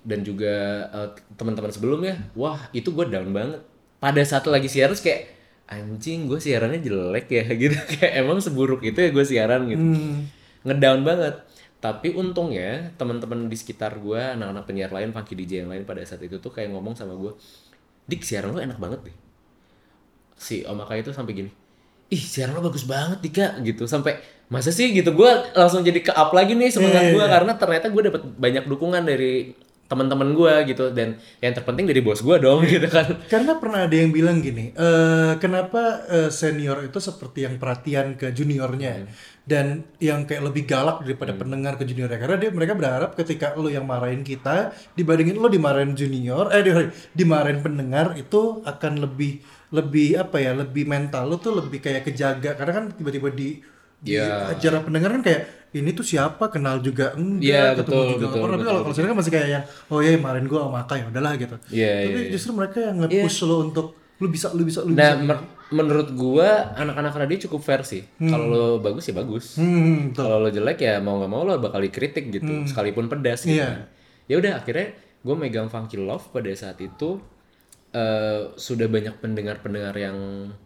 [0.05, 3.61] dan juga eh, teman-teman sebelumnya wah itu gue down banget.
[3.97, 5.33] Pada saat lagi siaran kayak
[5.65, 7.73] anjing gue siarannya jelek ya gitu.
[7.97, 9.81] Kayak emang seburuk itu ya gue siaran gitu.
[10.61, 11.41] Ngedown banget.
[11.81, 16.21] Tapi untungnya teman-teman di sekitar gue anak-anak penyiar lain funky DJ yang lain pada saat
[16.21, 17.33] itu tuh kayak ngomong sama gue
[18.05, 19.17] dik siaran lu enak banget deh.
[20.37, 21.51] Si Om Aka itu sampai gini
[22.05, 23.89] ih siaran lo bagus banget Dika gitu.
[23.89, 25.09] Sampai masa sih gitu?
[25.13, 29.01] Gue langsung jadi ke up lagi nih semangat gue karena ternyata gue dapat banyak dukungan
[29.01, 30.89] dari teman-teman gue gitu.
[30.93, 33.05] Dan yang terpenting dari bos gue dong gitu kan.
[33.29, 38.33] Karena pernah ada yang bilang gini, eh kenapa eh, senior itu seperti yang perhatian ke
[38.33, 39.05] juniornya?
[39.45, 42.17] Dan yang kayak lebih galak daripada pendengar ke juniornya.
[42.17, 46.89] Karena dia mereka berharap ketika lo yang marahin kita dibandingin lo dimarahin junior eh di-
[47.13, 52.57] dimarahin pendengar itu akan lebih lebih apa ya lebih mental lo tuh lebih kayak kejaga.
[52.57, 53.61] Karena kan tiba-tiba di
[54.05, 54.53] di Iya.
[54.53, 55.41] acara pendengar kan kayak
[55.71, 56.47] ini tuh siapa?
[56.47, 58.53] Kenal juga enggak Iya, ketemu betul, juga betul, pernah.
[58.53, 61.05] tapi kalau kalau sini kan masih kayak yang oh iya kemarin gua sama Aka ya
[61.09, 61.55] udahlah gitu.
[61.67, 65.11] Iya, tapi iya, justru mereka yang nge-push lo untuk lu bisa lu bisa lu nah
[65.11, 68.05] bisa mer- menurut gue anak-anak radio cukup fair sih.
[68.15, 69.57] Kalau lo bagus ya bagus.
[69.57, 70.23] Hmm, betul.
[70.23, 73.57] kalau lo jelek ya mau nggak mau lo bakal dikritik gitu sekalipun pedas gitu.
[73.57, 73.89] Iya.
[74.25, 77.17] ya udah akhirnya gue megang Funky Love pada saat itu
[77.91, 80.17] eh, sudah banyak pendengar-pendengar yang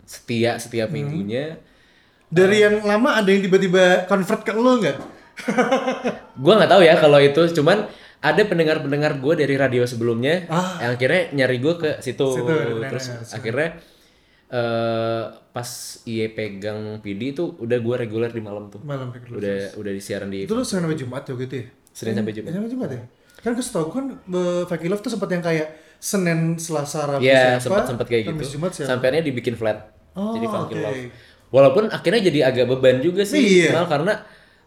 [0.03, 1.57] setia setiap minggunya
[2.29, 4.97] dari yang lama ada yang tiba-tiba convert ke lo nggak
[6.43, 7.89] gue nggak tahu ya kalau itu cuman
[8.19, 10.45] ada pendengar-pendengar gue dari radio sebelumnya
[10.83, 12.35] yang akhirnya nyari gue ke situ,
[12.83, 13.79] terus akhirnya
[14.49, 15.69] eh pas
[16.09, 19.37] IE pegang PD itu udah gue reguler di malam tuh malam regular.
[19.37, 22.49] udah udah disiaran di itu lu Senin sampai Jumat ya gitu ya Senin sampai Jumat
[22.49, 23.01] Senin sampai Jumat ya
[23.39, 25.67] kan gue setahu kan eh, Funky Love tuh sempat yang kayak
[25.99, 28.39] Senin Selasa Rabu Iya siapa, sempat sempat kayak gitu.
[28.39, 29.91] Kamis Jumat siapa Sampainya dibikin flat.
[30.15, 30.81] Oh, jadi funky oke.
[30.81, 31.03] love.
[31.49, 33.73] Walaupun akhirnya jadi agak beban juga sih, Iya.
[33.73, 34.13] Mal, karena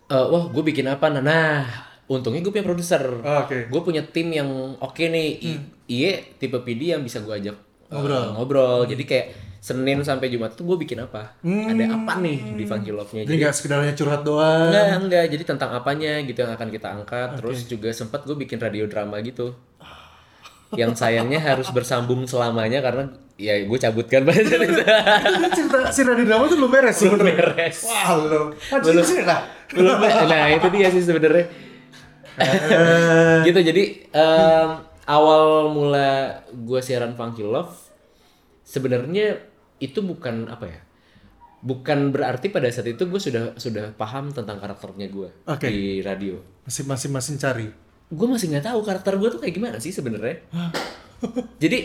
[0.06, 1.06] eh, wah gue bikin apa?
[1.08, 1.62] Nah, nah
[2.06, 3.02] untungnya gue punya produser.
[3.22, 3.70] Oh, oke.
[3.70, 5.28] Gue punya tim yang oke nih.
[5.40, 8.32] I- Iye tipe PD yang bisa gue ajak eh, Ngobrol.
[8.34, 8.80] ngobrol.
[8.88, 9.26] Jadi kayak
[9.62, 11.38] Senin sampai Jumat tuh gue bikin apa?
[11.38, 13.22] Ada apa nih di Funky Love-nya?
[13.22, 15.24] jadi nggak sekedarnya curhat doang Enggak, enggak.
[15.30, 17.28] Jadi tentang apanya gitu yang akan kita angkat.
[17.38, 19.54] Terus juga sempat gue bikin radio drama gitu.
[20.72, 23.04] Yang sayangnya harus bersambung selamanya karena
[23.36, 24.24] ya gue cabut kan.
[24.24, 27.84] Itu cerita si radio drama tuh belum beres Belum beres.
[27.84, 30.00] wah lo belum sih lah Belum.
[30.00, 31.46] Nah itu dia sih sebenarnya.
[32.32, 34.68] Eh, gitu jadi em,
[35.04, 37.76] awal mula gue siaran Funky Love
[38.64, 39.36] sebenarnya
[39.76, 40.80] itu bukan apa ya
[41.60, 45.68] bukan berarti pada saat itu gue sudah sudah paham tentang karakternya gue Oke.
[45.68, 47.68] di radio masih masih masih cari
[48.12, 50.44] gue masih nggak tahu karakter gue tuh kayak gimana sih sebenarnya.
[51.58, 51.78] Jadi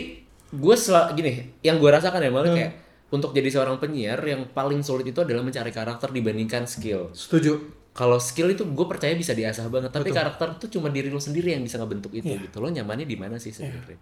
[0.48, 2.72] gue sel gini yang gue rasakan ya malah kayak
[3.08, 7.08] untuk jadi seorang penyiar yang paling sulit itu adalah mencari karakter dibandingkan skill.
[7.12, 7.56] Setuju.
[7.90, 11.50] Kalau skill itu gue percaya bisa diasah banget tapi karakter tuh cuma diri lo sendiri
[11.50, 12.44] yang bisa ngebentuk itu Iya.
[12.44, 12.56] gitu.
[12.58, 13.96] Lo nyamannya di mana sih sebenarnya?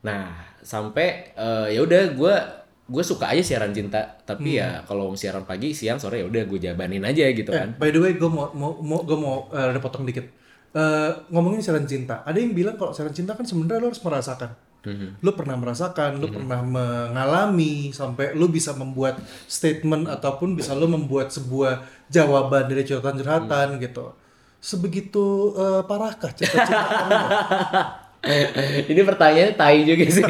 [0.00, 2.34] Nah sampai eh, ya udah gue
[2.88, 6.42] gue suka aja siaran cinta tapi ya kalau mau siaran pagi siang sore ya udah
[6.42, 7.58] gue jabanin aja gitu Hmm.
[7.58, 7.70] Eh, kan.
[7.76, 10.24] by the way, gue mau mau, mau gue mau ada potong dikit.
[10.78, 14.50] Eh, ngomongin siaran cinta, ada yang bilang kalau siaran cinta kan sebenarnya lo harus merasakan.
[15.20, 19.18] Lu pernah merasakan, lu pernah mengalami sampai lu bisa membuat
[19.50, 24.14] statement ataupun bisa lu membuat sebuah jawaban dari curhatan-curhatan gitu.
[24.62, 27.26] Sebegitu eh, parahkah kamu?
[28.86, 30.24] Ini pertanyaannya tai juga sih.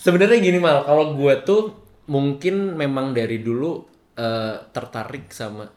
[0.00, 1.62] Sebenarnya gini mal, kalau gue tuh
[2.08, 3.84] mungkin memang dari dulu
[4.16, 5.68] eh, tertarik sama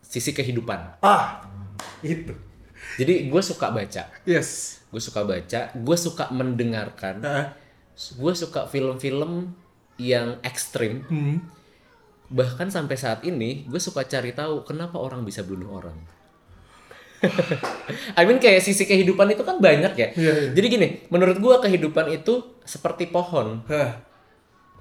[0.00, 1.02] sisi kehidupan.
[1.02, 1.42] Ah,
[2.04, 2.34] itu.
[2.98, 4.82] Jadi gue suka baca, Yes.
[4.92, 7.46] gue suka baca, gue suka mendengarkan, Ah,
[7.94, 9.54] gue suka film-film
[9.96, 11.06] yang ekstrim.
[11.06, 11.36] hmm.
[12.32, 15.96] Bahkan sampai saat ini, gue suka cari tahu kenapa orang bisa bunuh orang.
[18.18, 20.08] I mean kayak sisi kehidupan itu kan banyak ya.
[20.16, 20.50] Iya, iya.
[20.52, 23.62] Jadi gini, menurut gue kehidupan itu seperti pohon.
[23.70, 24.02] Hah.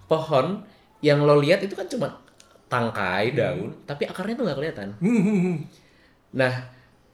[0.09, 0.65] Pohon
[1.05, 2.17] yang lo lihat itu kan cuma
[2.65, 4.89] tangkai daun, tapi akarnya tuh nggak kelihatan.
[5.03, 5.57] Hmm, hmm, hmm.
[6.39, 6.53] Nah,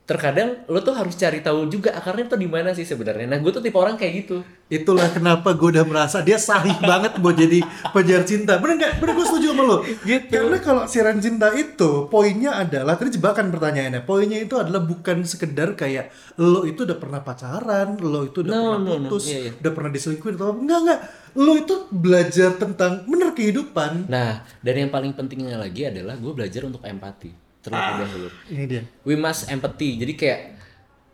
[0.08, 3.28] terkadang lo tuh harus cari tahu juga akarnya tuh di mana sih sebenarnya.
[3.28, 4.40] Nah, gue tuh tipe orang kayak gitu.
[4.68, 7.60] Itulah kenapa gue udah merasa dia sahih banget buat jadi
[7.92, 8.56] penyiar cinta.
[8.56, 8.94] Bener nggak?
[8.98, 9.78] Bener gue setuju sama lo.
[9.84, 10.32] Gitu.
[10.32, 14.02] Karena kalau siaran cinta itu poinnya adalah tadi jebakan pertanyaannya.
[14.02, 16.08] Poinnya itu adalah bukan sekedar kayak
[16.40, 19.12] lo itu udah pernah pacaran, lo itu udah No, pernah no, no.
[19.12, 19.52] putus, Iya, iya.
[19.60, 20.60] udah pernah diselingkuhin atau apa.
[20.64, 21.00] enggak enggak.
[21.36, 24.08] Lo itu belajar tentang bener kehidupan.
[24.08, 28.30] Nah, dan yang paling pentingnya lagi adalah gue belajar untuk empati terlebih dahulu.
[28.48, 28.82] Ini dia.
[29.04, 29.98] We must empathy.
[29.98, 30.40] Jadi kayak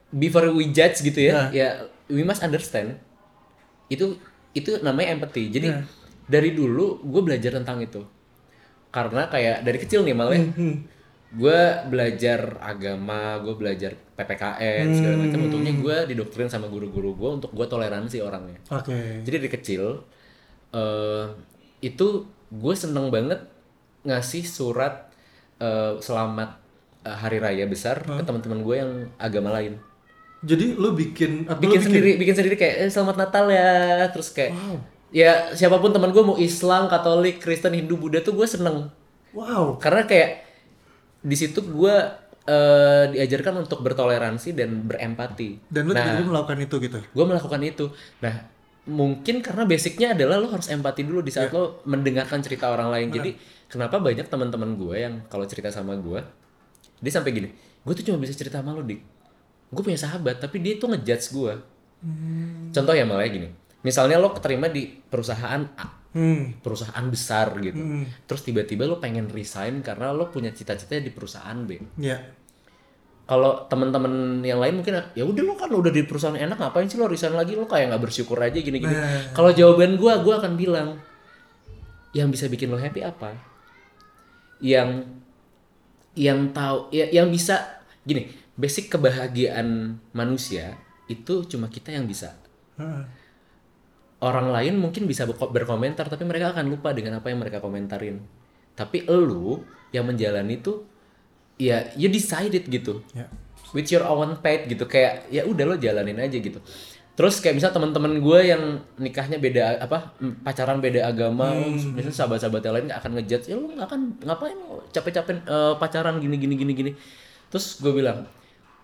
[0.10, 1.68] before we judge gitu ya, ya
[2.08, 3.00] we must understand.
[3.88, 4.18] Itu
[4.52, 5.50] itu namanya empathy.
[5.50, 5.84] Jadi Nah.
[6.24, 8.02] dari dulu gue belajar tentang itu.
[8.90, 10.86] Karena kayak dari kecil nih malah Hmm.
[11.34, 15.40] gue belajar agama, gue belajar PPKN segala macam.
[15.42, 18.62] Untungnya gue didoktrin sama guru-guru gue untuk gue toleransi orangnya.
[18.70, 19.26] Oke.
[19.26, 19.84] Jadi dari kecil
[20.70, 21.26] eh
[21.82, 22.08] itu
[22.50, 23.42] gue seneng banget
[24.06, 25.10] ngasih surat
[25.64, 26.50] eh, selamat
[27.08, 29.80] eh, hari raya besar ke teman-teman gue yang agama lain.
[30.44, 34.52] Jadi lo bikin Bikin sendiri, bikin sendiri kayak eh, selamat Natal ya, terus kayak
[35.14, 38.92] ya siapa pun teman gue mau Islam, Katolik, Kristen, Hindu, Buddha tuh gue seneng
[39.34, 39.82] Wow.
[39.82, 40.46] karena kayak
[41.26, 41.96] di situ gue
[42.46, 45.74] eh, diajarkan untuk bertoleransi dan berempati.
[45.74, 47.00] Dan lo nah, melakukan itu gitu.
[47.02, 47.90] gue melakukan itu
[48.22, 52.92] nah mungkin karena basicnya adalah lo harus empati dulu di saat lo mendengarkan cerita orang
[52.92, 53.32] lain jadi
[53.74, 56.22] kenapa banyak teman-teman gue yang kalau cerita sama gue
[57.02, 57.50] dia sampai gini
[57.82, 59.02] gue tuh cuma bisa cerita sama lo dik
[59.68, 61.54] gue punya sahabat tapi dia tuh ngejudge gue
[62.70, 63.50] contoh ya malah gini
[63.82, 66.62] misalnya lo keterima di perusahaan A Hmm.
[66.62, 67.82] perusahaan besar gitu
[68.30, 72.22] terus tiba-tiba lo pengen resign karena lo punya cita-cita di perusahaan B Ya.
[73.26, 77.02] kalau teman-teman yang lain mungkin ya udah lo kan udah di perusahaan enak ngapain sih
[77.02, 78.94] lo resign lagi lo kayak nggak bersyukur aja gini-gini.
[78.94, 79.34] Nah.
[79.34, 81.02] Kalau jawaban gua gua akan bilang
[82.14, 83.34] yang bisa bikin lo happy apa?
[84.64, 85.12] Yang
[86.16, 92.38] yang tahu ya, yang bisa gini, basic kebahagiaan manusia itu cuma kita yang bisa.
[94.24, 98.24] Orang lain mungkin bisa berko- berkomentar tapi mereka akan lupa dengan apa yang mereka komentarin.
[98.72, 99.60] Tapi elu
[99.92, 100.88] yang menjalani itu
[101.60, 103.28] ya you decided gitu Ya.
[103.76, 106.58] with your own path gitu kayak ya udah lo jalanin aja gitu
[107.14, 108.64] terus kayak misal teman-teman gue yang
[108.98, 113.70] nikahnya beda apa pacaran beda agama misalnya sahabat-sahabat yang lain nggak akan ngejudge ya lo
[113.70, 114.58] nggak akan ngapain
[114.90, 116.92] capek-capek eh, pacaran gini gini gini gini.
[117.48, 118.26] Terus gue bilang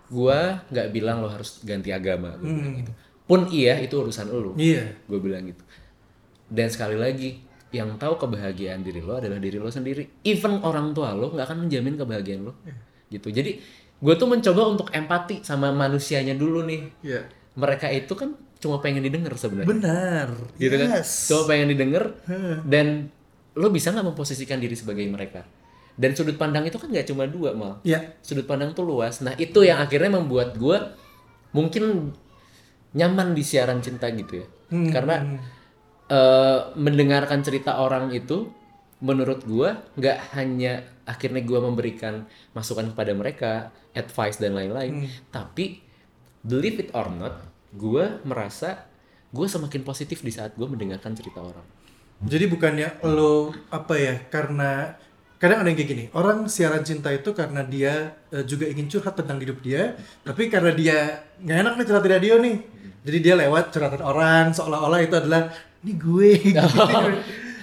[0.06, 0.38] gue
[0.70, 2.92] nggak bilang lo harus ganti agama gue bilang gitu.
[3.26, 4.94] Pun iya itu urusan lo Iya.
[5.06, 5.62] gue bilang gitu.
[6.46, 10.22] Dan sekali lagi yang tahu kebahagiaan diri lo adalah diri lo sendiri.
[10.22, 12.54] Even orang tua lo nggak akan menjamin kebahagiaan lo
[13.10, 13.26] gitu.
[13.26, 13.58] Jadi
[13.98, 16.82] gue tuh mencoba untuk empati sama manusianya dulu nih.
[17.02, 17.22] Iya.
[17.54, 20.28] Mereka itu kan cuma pengen didengar sebenarnya Benar.
[20.56, 21.10] gitu kan Yes.
[21.26, 22.04] cuma pengen didengar
[22.62, 23.08] dan
[23.52, 25.42] lo bisa nggak memposisikan diri sebagai mereka
[25.96, 28.14] dan sudut pandang itu kan nggak cuma dua mal Ya.
[28.20, 29.20] sudut pandang tuh luas.
[29.20, 30.78] Nah itu yang akhirnya membuat gue
[31.52, 32.14] mungkin
[32.90, 34.46] nyaman di siaran cinta gitu ya,
[34.90, 35.36] karena
[36.08, 38.48] eh, mendengarkan cerita orang itu
[39.00, 43.52] menurut gue nggak hanya akhirnya gue memberikan masukan kepada mereka,
[43.92, 45.82] advice dan lain-lain, tapi
[46.44, 48.86] believe it or not, gue merasa
[49.30, 51.66] gue semakin positif di saat gue mendengarkan cerita orang.
[52.20, 54.92] Jadi bukannya lo apa ya karena
[55.40, 59.16] kadang ada yang kayak gini orang siaran cinta itu karena dia eh, juga ingin curhat
[59.16, 62.56] tentang hidup dia tapi karena dia nggak enak nih curhat di radio nih
[63.00, 65.48] jadi dia lewat curhatan orang seolah-olah itu adalah
[65.80, 66.68] ini gue gitu.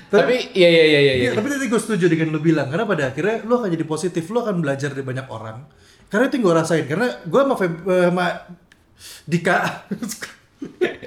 [0.07, 1.13] Tapi iya iya iya iya.
[1.19, 4.23] Iya, tapi tadi gue setuju dengan lo bilang karena pada akhirnya lo akan jadi positif,
[4.31, 5.67] lo akan belajar dari banyak orang.
[6.07, 8.25] Karena itu yang gue rasain karena gue sama, eh, sama
[9.23, 9.85] Dika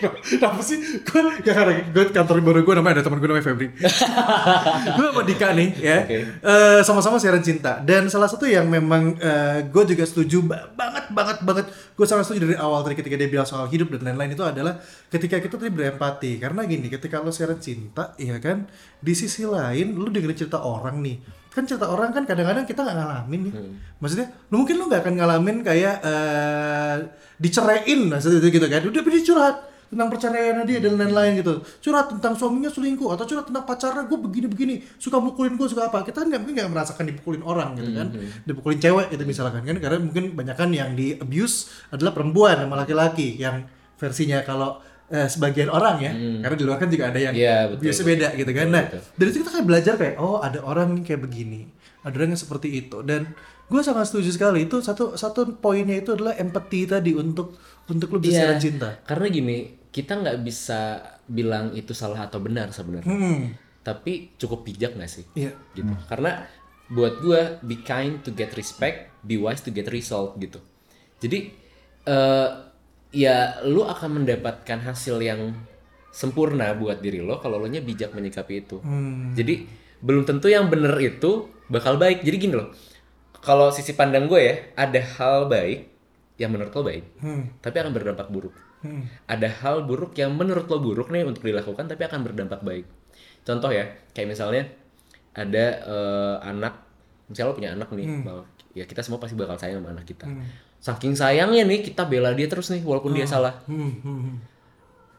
[0.01, 0.79] Kenapa sih?
[1.03, 3.67] Gue ya karena gue kantor baru gue namanya ada teman gue namanya Febri.
[4.95, 6.19] gue sama Dika nih ya, Oke.
[6.39, 9.19] eh, sama-sama siaran cinta dan salah satu yang memang
[9.67, 11.67] gue juga setuju ba- banget banget banget.
[11.69, 14.79] gue sangat setuju dari awal tadi ketika dia bilang soal hidup dan lain-lain itu adalah
[15.09, 19.93] ketika kita tadi berempati karena gini ketika lo share cinta ya kan di sisi lain
[19.93, 21.19] lu dengerin cerita orang nih
[21.51, 23.53] kan cerita orang kan kadang-kadang kita nggak ngalamin nih
[23.99, 26.97] maksudnya lu mungkin lu nggak akan ngalamin kayak eh
[27.41, 28.81] diceraiin maksudnya gitu kan.
[28.85, 29.57] Udah dia curhat
[29.91, 31.67] tentang perceraiannya dia dan lain-lain gitu.
[31.83, 36.07] Curhat tentang suaminya selingkuh atau curhat tentang pacarnya gue begini-begini suka mukulin gue suka apa.
[36.07, 38.09] Kita nggak mungkin nggak merasakan dipukulin orang gitu kan.
[38.47, 43.35] Dipukulin cewek itu misalkan kan karena mungkin banyakan yang di abuse adalah perempuan sama laki-laki
[43.35, 43.67] yang
[43.99, 44.79] versinya kalau
[45.11, 46.13] eh, sebagian orang ya.
[46.47, 48.67] Karena di luar kan juga ada yang betul, biasa beda gitu kan.
[48.71, 51.67] Nah dari situ kita kayak belajar kayak oh ada orang yang kayak begini
[52.07, 53.03] ada orang yang seperti itu.
[53.03, 53.35] Dan
[53.71, 57.55] gue sangat setuju sekali itu satu satu poinnya itu adalah empati tadi untuk
[57.87, 59.59] untuk lu bisa sharing cinta Karena gini,
[59.95, 60.99] kita nggak bisa
[61.31, 63.07] bilang itu salah atau benar sebenarnya.
[63.07, 63.43] hmm.
[63.87, 65.25] Tapi cukup bijak nggak sih?
[65.39, 65.91] iya Gitu.
[66.11, 66.43] Karena
[66.91, 70.59] buat gua be kind to get respect, be wise to get result gitu.
[71.23, 71.55] Jadi
[72.11, 72.49] eh
[73.15, 75.55] ya lu akan mendapatkan hasil yang
[76.11, 78.83] sempurna buat diri lo kalau lo nya bijak menyikapi itu.
[78.83, 79.31] Hmm.
[79.35, 79.67] Jadi
[80.03, 82.27] belum tentu yang bener itu bakal baik.
[82.27, 82.75] Jadi gini loh.
[83.41, 85.89] Kalau sisi pandang gue ya, ada hal baik
[86.37, 87.43] yang menurut lo baik, Hmm.
[87.61, 88.53] tapi akan berdampak buruk.
[88.81, 89.05] Hmm.
[89.25, 92.89] Ada hal buruk yang menurut lo buruk nih untuk dilakukan tapi akan berdampak baik.
[93.41, 94.65] Contoh ya, kayak misalnya
[95.33, 96.81] ada eh, anak,
[97.27, 100.25] misalnya lo punya anak nih, bahwa ya kita semua pasti bakal sayang sama anak kita.
[100.81, 103.61] Saking sayangnya nih kita bela dia terus nih walaupun dia salah.
[103.69, 104.01] Hmm.
[104.01, 104.41] Hmm.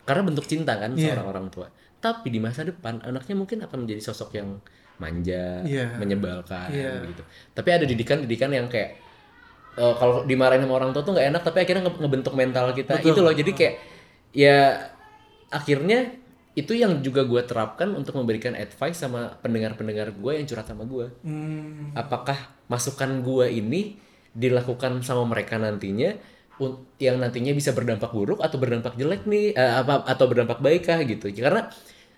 [0.01, 1.13] Karena bentuk cinta kan Iya.
[1.13, 1.69] seorang orang tua.
[2.01, 4.57] Tapi di masa depan anaknya mungkin akan menjadi sosok yang
[5.01, 5.97] manja, Iya.
[5.97, 7.09] menyebalkan Iya.
[7.09, 7.23] gitu.
[7.51, 9.01] Tapi ada didikan-didikan yang kayak
[9.71, 12.99] eh, kalau dimarahin sama orang tua tuh nggak enak tapi akhirnya nge- ngebentuk mental kita.
[12.99, 13.11] Betul.
[13.15, 13.33] Itu loh.
[13.33, 13.75] Jadi kayak
[14.31, 14.57] ya
[15.49, 16.15] akhirnya
[16.51, 21.07] itu yang juga gue terapkan untuk memberikan advice sama pendengar-pendengar gue yang curhat sama gue.
[21.23, 21.95] Hmm.
[21.95, 22.35] Apakah
[22.67, 23.95] masukan gue ini
[24.31, 26.15] dilakukan sama mereka nantinya
[27.01, 30.99] yang nantinya bisa berdampak buruk atau berdampak jelek nih eh, apa atau berdampak baik kah
[31.01, 31.67] gitu karena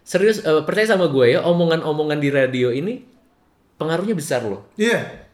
[0.03, 3.03] serius eh, percaya sama gue ya omongan-omongan di radio ini
[3.75, 5.27] pengaruhnya besar loh Iya.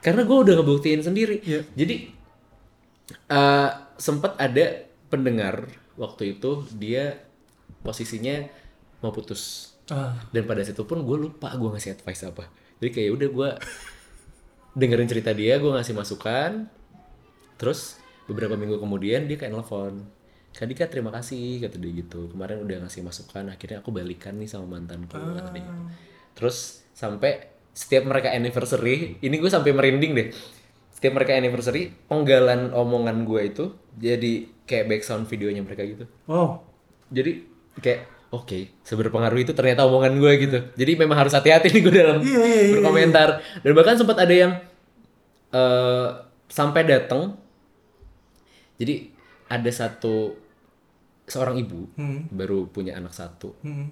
[0.00, 1.60] karena gue udah ngebuktiin sendiri Iya.
[1.74, 1.94] jadi
[3.26, 7.22] eh sempat ada pendengar waktu itu dia
[7.80, 8.46] posisinya
[9.00, 10.18] mau putus Ah.
[10.34, 12.50] dan pada situ pun gue lupa gue ngasih advice apa
[12.82, 13.50] jadi kayak udah gue
[14.74, 16.66] dengerin cerita dia gue ngasih masukan
[17.54, 17.94] terus
[18.26, 20.02] beberapa minggu kemudian dia kayak nelfon
[20.56, 22.32] Kak Dika terima kasih kata dia gitu.
[22.32, 25.60] Kemarin udah ngasih masukan akhirnya aku balikan nih sama mantanku kata dia.
[25.60, 25.72] Gitu.
[26.36, 30.28] terus sampai setiap mereka anniversary ini gue sampai merinding deh.
[30.96, 33.64] Setiap mereka anniversary penggalan omongan gue itu
[34.00, 36.04] jadi kayak background videonya mereka gitu.
[36.24, 36.64] Oh.
[37.12, 37.44] jadi
[37.78, 40.58] kayak oke seberpengaruh itu ternyata omongan gue gitu.
[40.72, 43.28] Jadi memang harus hati-hati nih gue dalam Iya, iya, iya, berkomentar.
[43.60, 44.52] dan bahkan sempat ada yang
[45.52, 46.08] eh
[46.48, 47.36] sampai datang
[48.80, 49.10] jadi
[49.46, 50.45] ada satu
[51.26, 52.30] seorang ibu Hmm.
[52.30, 53.90] baru punya anak satu Hmm.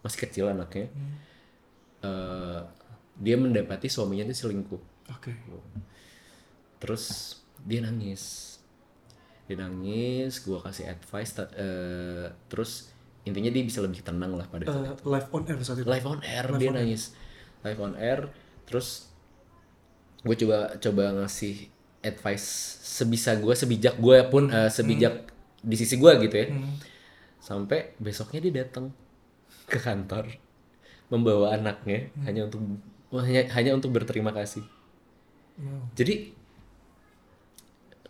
[0.00, 0.86] masih kecil anaknya
[1.98, 2.60] Eh,
[3.16, 5.32] dia mendapati suaminya itu selingkuh Oke.
[6.76, 8.54] terus dia nangis
[9.44, 14.86] dia nangis gue kasih advice eh, terus intinya dia bisa lebih tenang lah pada saat
[14.94, 15.88] Eh, live on air saat itu.
[15.88, 17.02] live on air dia nangis
[17.62, 18.30] live on air
[18.62, 19.10] terus
[20.20, 21.66] gue coba coba ngasih
[22.00, 22.46] advice
[22.84, 25.32] sebisa gue sebijak gue pun eh, sebijak
[25.66, 26.46] di sisi gue gitu ya.
[27.42, 28.94] Sampai besoknya dia datang
[29.66, 30.30] ke kantor
[31.10, 32.62] membawa anaknya hanya untuk
[33.14, 34.62] hanya hanya untuk berterima kasih.
[35.56, 35.88] Wow.
[35.96, 36.36] jadi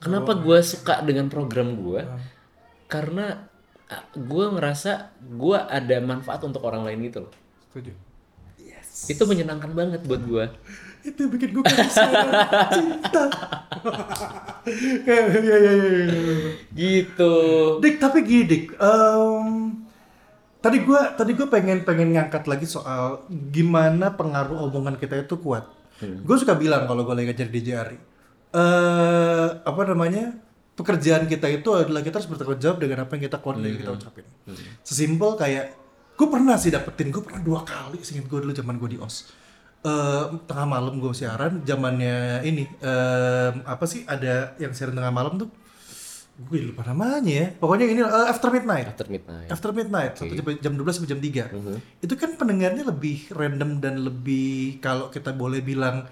[0.03, 2.03] kenapa gue suka dengan program gue
[2.91, 3.47] karena
[4.19, 7.35] gue ngerasa gue ada manfaat untuk orang lain gitu loh.
[7.71, 7.93] Setuju.
[9.13, 10.45] itu menyenangkan banget buat gue
[11.07, 13.25] Itu yang bikin gue suara cinta.
[15.07, 15.95] Iya, iya, iya, iya.
[16.75, 17.35] gitu
[17.79, 19.47] Dik, tapi gini Dik, em,
[20.59, 25.71] tadi gue tadi gue pengen pengen ngangkat lagi soal gimana pengaruh omongan kita itu kuat.
[26.03, 27.99] Gue suka bilang kalau gue lagi ngajar di JRI,
[28.59, 30.35] eh apa namanya
[30.75, 33.93] pekerjaan kita itu adalah kita harus bertanggung jawab dengan apa yang kita keluar dari kita
[33.95, 34.27] ucapin.
[34.83, 35.67] Sesimpel kayak
[36.19, 39.31] gue pernah sih dapetin, gue pernah dua kali singkat gue dulu zaman gue di os.
[39.85, 45.39] Eh, tengah malam gue siaran, zamannya ini em, apa sih ada yang siaran tengah malam
[45.39, 45.47] tuh?
[46.37, 47.47] Gue lupa namanya ya.
[47.55, 48.87] Pokoknya ini eh, after midnight.
[48.91, 49.49] After midnight.
[49.49, 53.95] After midnight satu jam, jam 12 sampai jam 3 itu kan pendengarnya lebih random dan
[54.03, 56.05] lebih kalau kita boleh bilang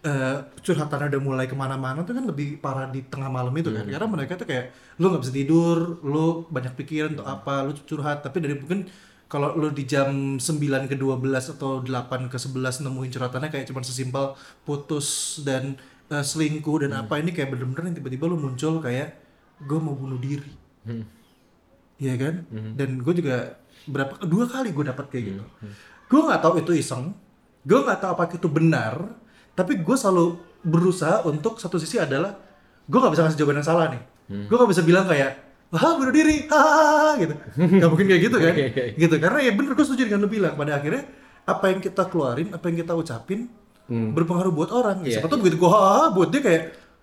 [0.00, 3.84] eh curhatan udah mulai ke mana-mana tuh kan lebih parah di tengah malam itu kan.
[3.86, 8.26] Karena mereka tuh kayak lu nggak bisa tidur lu banyak pikiran untuk apa lu curhat.
[8.26, 8.88] Tapi dari mungkin
[9.30, 13.86] kalau lu di jam 9 ke 12 atau 8 ke 11 nemuin curhatannya kayak cuman
[13.86, 14.34] sesimpel
[14.66, 15.78] putus dan
[16.10, 19.14] eh, selingkuh dan apa ini kayak bener-bener yang tiba-tiba lu muncul kayak
[19.62, 20.50] gue mau bunuh diri.
[22.02, 22.34] Iya kan?
[22.74, 23.54] Dan gue juga
[23.86, 25.44] berapa dua kali gue dapat kayak gitu.
[26.10, 27.14] Gue nggak tahu itu iseng
[27.60, 28.94] gue nggak tahu apa itu benar
[29.52, 32.32] tapi gue selalu berusaha untuk satu sisi adalah
[32.88, 34.02] gue nggak bisa ngasih jawaban yang salah nih.
[34.48, 38.54] Gue nggak bisa bilang kayak wah bunuh diri hahaha gitu nggak mungkin kayak gitu kan
[38.94, 41.02] gitu karena ya bener gue setuju dengan lu bilang pada akhirnya
[41.42, 43.40] apa yang kita keluarin apa yang kita ucapin
[43.88, 45.08] berpengaruh buat orang gitu.
[45.08, 45.14] Iya.
[45.16, 46.62] siapa tuh begitu gue hahaha buat dia kayak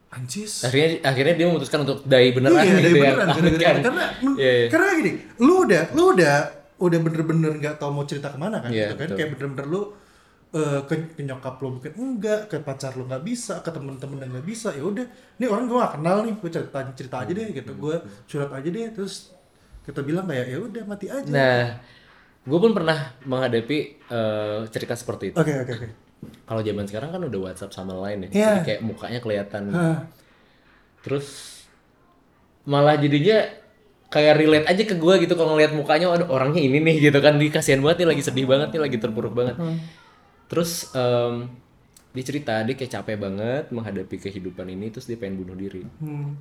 [0.10, 3.78] anjis akhirnya akhirnya dia memutuskan untuk die beneran iya, gitu dari ya beneran, gara-gara- Kan?
[3.84, 4.04] karena
[4.38, 4.68] Iya, iya.
[4.72, 6.36] karena gini, lu udah lu udah
[6.78, 9.18] udah bener-bener nggak tahu mau cerita ke mana kan, Iya, gitu kan, betul.
[9.18, 9.82] kayak bener-bener lu
[10.58, 14.44] eh, ke, ke nyokap lu mungkin enggak, ke pacar lu nggak bisa, ke temen-temen nggak
[14.44, 15.06] bisa, ya udah,
[15.38, 17.96] ini orang gua gak kenal nih, gue cerita cerita aja deh, gitu, gue
[18.26, 19.32] curhat aja deh, terus
[19.84, 21.30] kita bilang kayak ya udah mati aja.
[21.30, 21.80] nah
[22.44, 25.88] gue pun pernah menghadapi eh, cerita seperti itu Oke oke oke.
[26.44, 28.48] kalau zaman sekarang kan udah WhatsApp sama lain ya Iya.
[28.50, 30.00] jadi kayak mukanya kelihatan Hah.
[31.04, 31.28] terus
[32.64, 33.48] malah jadinya
[34.08, 37.36] kayak relate aja ke gue gitu kalau ngeliat mukanya aduh orangnya ini nih gitu kan
[37.36, 39.56] dia kasihan banget nih lagi sedih banget nih lagi terpuruk banget
[40.48, 41.48] terus em,
[42.10, 46.40] dia cerita dia kayak capek banget menghadapi kehidupan ini terus dia pengen bunuh diri Hmm.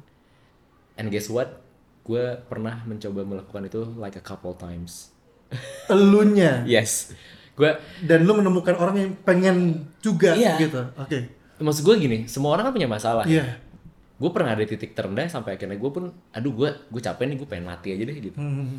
[0.95, 1.61] and guess what
[2.03, 5.11] gue pernah mencoba melakukan itu like a couple times
[5.87, 7.13] Elunya yes
[7.53, 9.57] gue dan lu menemukan orang yang pengen
[9.99, 10.61] juga Iya.
[10.61, 10.83] gitu.
[10.95, 11.33] Oke.
[11.57, 13.59] maksud gue gini semua orang kan punya masalah Iya.
[14.15, 17.49] gue pernah ada titik terendah sampai akhirnya gue pun aduh gue gue capek nih gue
[17.49, 18.77] pengen mati aja deh gitu Hmm.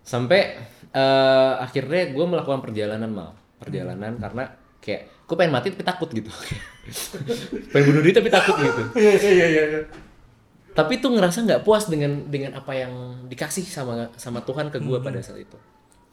[0.00, 0.56] sampai
[0.88, 4.44] eh, akhirnya gue melakukan perjalanan mal perjalanan karena
[4.78, 6.30] kayak gue pengen mati tapi takut gitu.
[7.74, 8.82] Pengen bunuh diri tapi takut gitu.
[8.96, 9.82] Iya iya iya iya.
[10.72, 14.98] tapi tuh ngerasa nggak puas dengan dengan apa yang dikasih sama sama Tuhan ke gue
[15.02, 15.58] pada saat itu.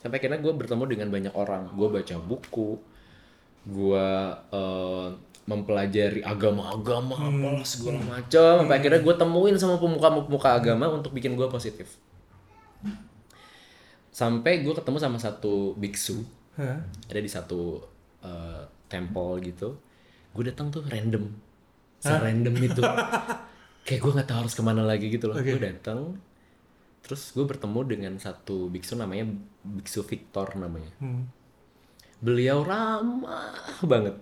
[0.02, 1.70] Sampai akhirnya gue bertemu dengan banyak orang.
[1.78, 2.82] Gue baca buku
[3.66, 4.08] gue
[4.54, 5.08] eh,
[5.46, 8.66] mempelajari agama-agama apalah segala macam.
[8.66, 12.02] Sampai akhirnya gue temuin sama pemuka-pemuka agama untuk bikin gue positif.
[14.10, 16.26] Sampai gue ketemu sama satu biksu
[16.56, 16.80] Hah?
[16.82, 17.84] ada di satu
[18.22, 19.76] eh, temple gitu.
[20.32, 21.28] Gue datang tuh random.
[21.97, 22.82] Serandom itu.
[23.86, 25.38] Kayak gue nggak tahu harus ke mana lagi gitu loh.
[25.38, 25.99] Gue datang
[26.99, 29.30] terus gue bertemu dengan satu biksu namanya
[29.62, 30.89] biksu Victor namanya.
[30.97, 31.30] Hmm.
[32.18, 33.53] beliau ramah
[33.84, 34.16] banget.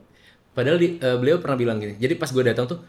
[0.52, 1.96] Padahal di- eh, beliau pernah bilang gini.
[1.96, 2.80] Jadi pas gue datang tuh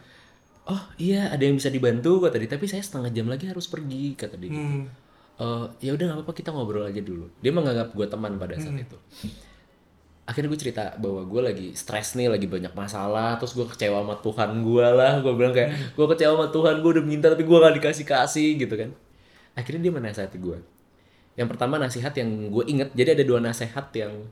[0.65, 2.49] oh iya ada yang bisa dibantu kata dia.
[2.49, 4.59] Tapi saya setengah jam lagi harus pergi kata dia gitu.
[4.81, 4.85] Hmm.
[5.35, 7.27] Eh, ya udah nggak apa-apa kita ngobrol aja dulu.
[7.43, 8.97] Dia menganggap gue teman pada saat itu.
[10.25, 14.15] Akhirnya gue cerita bahwa gue lagi stres nih lagi banyak masalah terus gue kecewa sama
[14.23, 15.13] Tuhan gue lah.
[15.19, 18.49] Gue bilang kayak gue kecewa sama Tuhan gue udah minta tapi gue gak dikasih kasih
[18.57, 18.89] gitu kan.
[19.55, 20.59] Akhirnya dia menasihati gue
[21.35, 24.23] yang pertama nasihat yang gue inget jadi ada dua nasihat yang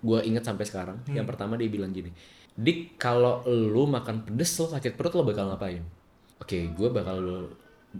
[0.00, 0.96] gue inget sampai sekarang.
[1.12, 2.08] Yang pertama dia bilang gini
[2.52, 5.84] dik kalau lu makan pedes lo sakit perut lo bakal ngapain?
[6.40, 7.20] Oke gue bakal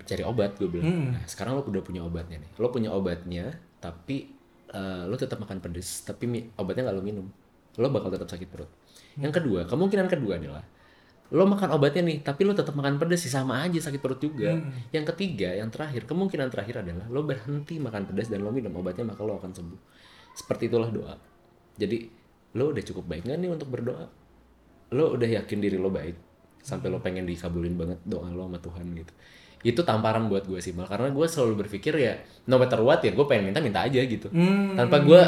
[0.00, 1.12] cari obat gue bilang.
[1.12, 2.50] Nah sekarang lo udah punya obatnya nih.
[2.56, 4.32] Lo punya obatnya tapi
[4.72, 7.26] eh, lo tetap makan pedes tapi obatnya nggak lo minum.
[7.76, 8.70] Lo bakal tetap sakit perut.
[9.20, 10.64] Yang kedua kemungkinan kedua adalah
[11.32, 14.56] lo makan obatnya nih tapi lo tetap makan pedes sih sama aja sakit perut juga.
[14.92, 19.04] Yang ketiga yang terakhir kemungkinan terakhir adalah lo berhenti makan pedas dan lo minum obatnya
[19.04, 19.80] maka lo akan sembuh.
[20.32, 21.14] Seperti itulah doa.
[21.76, 22.08] Jadi
[22.56, 24.08] lo udah cukup baik nggak nih untuk berdoa?
[24.92, 26.31] Lo udah yakin diri lo baik
[26.62, 29.12] sampai lo pengen dikabulin banget doa lo sama Tuhan gitu.
[29.62, 30.86] Itu tamparan buat gue sih mal.
[30.86, 34.30] Karena gue selalu berpikir ya no matter what ya gue pengen minta minta aja gitu.
[34.74, 35.20] Tanpa gue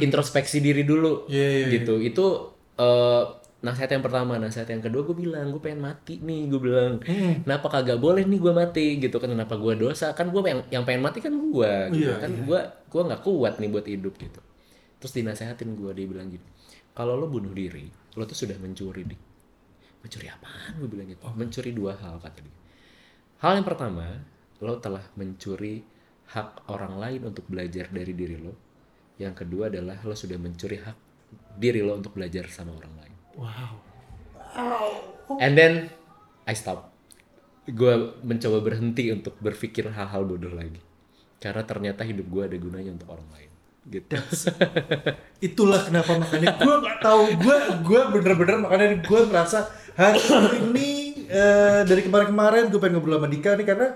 [0.00, 1.98] introspeksi diri dulu Iya, iya, gitu.
[1.98, 2.24] Itu
[2.74, 3.24] eh,
[3.62, 4.38] nasihat yang pertama.
[4.38, 6.92] Nasihat yang kedua gue bilang gue pengen mati nih gue bilang.
[7.42, 8.86] Kenapa kagak boleh nih gue mati?
[8.98, 9.30] gitu kan.
[9.30, 10.14] Kenapa gue dosa?
[10.14, 12.60] Kan gue yang yang pengen mati kan gue gitu Iya, kan gue
[12.90, 14.40] gue nggak kuat nih buat hidup gitu.
[14.96, 16.46] Terus dinasehatin gue dia bilang gini
[16.96, 17.84] kalau lo bunuh diri
[18.16, 19.20] lo tuh sudah mencuri dik
[20.06, 20.72] mencuri apaan?
[20.78, 21.26] Gue bilang gitu.
[21.34, 22.56] Mencuri dua hal kata dia.
[23.42, 24.06] Hal yang pertama
[24.62, 25.82] lo telah mencuri
[26.30, 28.54] hak orang lain untuk belajar dari diri lo.
[29.18, 30.96] Yang kedua adalah lo sudah mencuri hak
[31.58, 33.16] diri lo untuk belajar sama orang lain.
[33.36, 33.74] Wow.
[35.42, 35.92] and then
[36.48, 36.94] I stop.
[37.66, 40.78] Gue mencoba berhenti untuk berpikir hal-hal bodoh lagi.
[41.42, 43.45] Karena ternyata hidup gue ada gunanya untuk orang lain
[43.86, 44.18] gitu.
[45.46, 47.22] Itulah kenapa makanya gue nggak tahu.
[47.38, 47.56] Gue
[47.86, 50.20] gue bener-bener makanya gue merasa hari
[50.60, 50.90] ini
[51.30, 53.88] eh, dari kemarin-kemarin gue pengen ngobrol sama Dika nih karena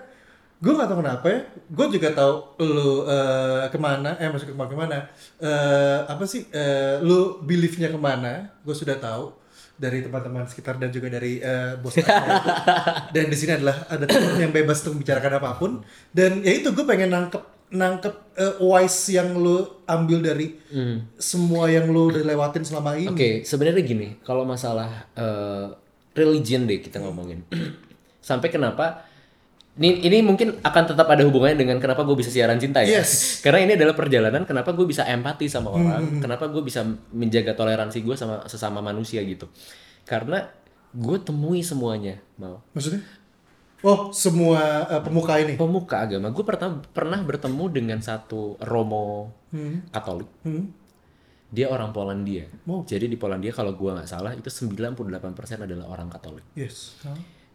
[0.61, 1.41] gue nggak tahu kenapa ya.
[1.69, 4.99] Gue juga tahu lu eh, ke mana eh masuk ke mana ke mana.
[5.43, 9.37] Eh, apa sih eh, lu beliefnya ke mana gue sudah tahu.
[9.81, 11.97] Dari teman-teman sekitar dan juga dari eh, bos
[13.17, 15.81] dan di sini adalah ada teman yang bebas untuk membicarakan apa pun.
[16.13, 20.59] Dan ya itu gue pengen nangkep nangkep eh, wise yang lu ambil dari
[21.23, 25.71] semua yang lu udah lewatin selama ini Oke, sebenarnya gini, kalau masalah eh,
[26.15, 27.47] religion deh kita ngomongin.
[28.29, 29.07] Sampai kenapa
[29.79, 33.01] ini ini mungkin akan tetap ada hubungannya dengan kenapa gue bisa siaran cinta ya.
[33.01, 33.11] Yes.
[33.45, 36.83] Karena ini adalah perjalanan kenapa gue bisa empati sama orang, kenapa gue bisa
[37.15, 39.47] menjaga toleransi gue sama sesama manusia gitu.
[40.05, 40.43] Karena
[40.91, 43.07] gue temui semuanya, mau Maksudnya?
[43.81, 45.57] Oh, semua eh, pemuka ini.
[45.57, 46.29] pemuka agama.
[46.31, 49.33] Gue pernah pernah bertemu dengan satu romo
[49.89, 50.29] Katolik.
[50.45, 50.69] Hmm.
[51.51, 52.47] Dia orang Polandia.
[52.69, 52.85] Oh.
[52.85, 55.17] Jadi di Polandia kalau gue nggak salah itu 98%
[55.65, 56.45] adalah orang Katolik.
[56.55, 57.01] Yes.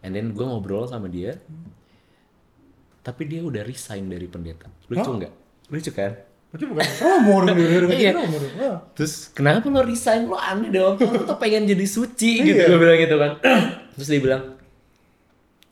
[0.02, 1.38] And then gue ngobrol sama dia.
[3.00, 4.66] Tapi dia udah resign dari pendeta.
[4.90, 5.32] Lucu nggak?
[5.70, 6.12] Lucu kan?
[6.46, 8.10] Berarti bukan romo dong dia udah Iya.
[8.18, 8.54] romo dong.
[8.98, 10.26] Terus kenapa lo resign?
[10.26, 10.98] Lo aneh dong.
[10.98, 12.58] Lo tuh pengen jadi suci gitu.
[12.58, 12.66] Iya.
[12.66, 13.32] Gue bilang gitu kan.
[13.94, 14.42] Terus dia bilang,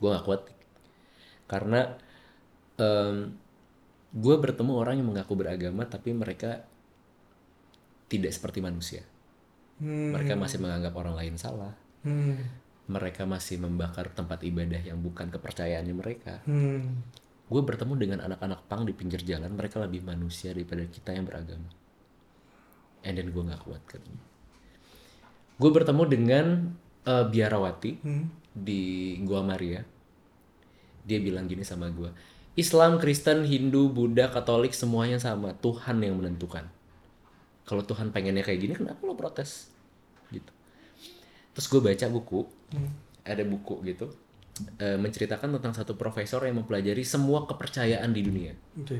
[0.05, 0.43] gue gak kuat.
[1.49, 1.97] Karena
[2.77, 3.33] em,
[4.13, 6.61] gue bertemu orang yang mengaku beragama tapi mereka
[8.13, 9.01] tidak seperti manusia.
[9.81, 10.13] Hmm.
[10.13, 11.73] Mereka masih menganggap orang lain salah.
[12.05, 12.37] Hmm.
[12.85, 16.45] Mereka masih membakar tempat ibadah yang bukan kepercayaannya mereka.
[16.45, 17.01] Hmm.
[17.49, 21.73] Gue bertemu dengan anak-anak pang di pinggir jalan, mereka lebih manusia daripada kita yang beragama.
[23.09, 24.05] And then gue gak kuat kan.
[25.57, 26.47] Gue bertemu dengan
[27.05, 28.27] eh, biarawati Hmm.
[28.55, 29.94] di Gua Maria.
[31.05, 32.09] Dia bilang gini sama gue,
[32.57, 35.53] Islam, Kristen, Hindu, Buddha, Katolik semuanya sama.
[35.59, 36.65] Tuhan yang menentukan.
[37.65, 39.69] Kalau Tuhan pengennya kayak gini, kenapa lo protes?
[40.31, 40.53] Gitu.
[41.55, 42.41] Terus gue baca buku,
[43.25, 44.07] ada buku gitu,
[44.79, 48.53] eh, menceritakan tentang satu profesor yang mempelajari semua kepercayaan di dunia.
[48.79, 48.99] Oke.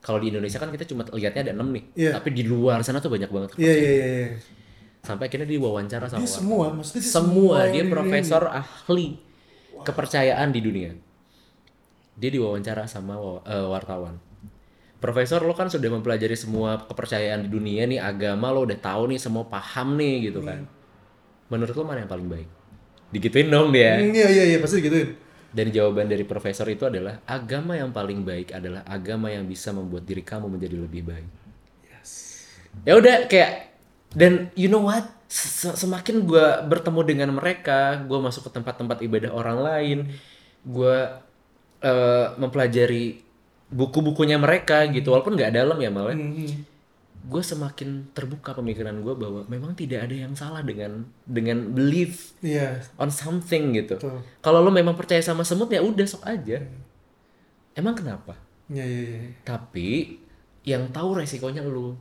[0.00, 2.10] Kalau di Indonesia kan kita cuma lihatnya ada enam nih, Iya.
[2.20, 3.48] tapi di luar sana tuh banyak banget.
[3.58, 4.06] Iya iya iya.
[4.06, 4.28] iya.
[5.02, 9.06] Sampai akhirnya dia wawancara sama Dia semua, maksudnya dia semua yang dia di profesor ahli
[9.82, 10.90] kepercayaan di dunia.
[12.16, 14.16] Dia diwawancara sama eh, wartawan.
[14.96, 19.20] Profesor lo kan sudah mempelajari semua kepercayaan di dunia nih agama lo udah tahu nih
[19.20, 20.64] semua paham nih gitu kan.
[21.52, 22.48] Menurut lo mana yang paling baik?
[23.12, 24.00] Digituin dong dia.
[24.00, 25.14] Hmm, Iya iya iya pasti gituin.
[25.52, 30.04] Dan jawaban dari profesor itu adalah agama yang paling baik adalah agama yang bisa membuat
[30.08, 31.28] diri kamu menjadi lebih baik.
[32.84, 33.72] Ya udah kayak
[34.14, 35.04] dan you know what?
[35.26, 39.98] Se- Semakin gue bertemu dengan mereka, gue masuk ke tempat-tempat ibadah orang lain,
[40.62, 40.96] gue
[41.80, 43.20] eh, mempelajari
[43.66, 46.14] buku-bukunya mereka gitu, walaupun nggak dalam ya malah.
[46.14, 46.64] Hmm.
[47.26, 52.86] Gue semakin terbuka pemikiran gue bahwa memang tidak ada yang salah dengan dengan belief Iya.
[52.94, 53.98] on something gitu.
[54.38, 56.62] Kalau lo memang percaya sama semut ya udah sok aja.
[57.74, 58.38] Emang kenapa?
[58.70, 59.20] Iya iya iya.
[59.42, 60.22] Tapi
[60.62, 61.98] yang tahu resikonya lo.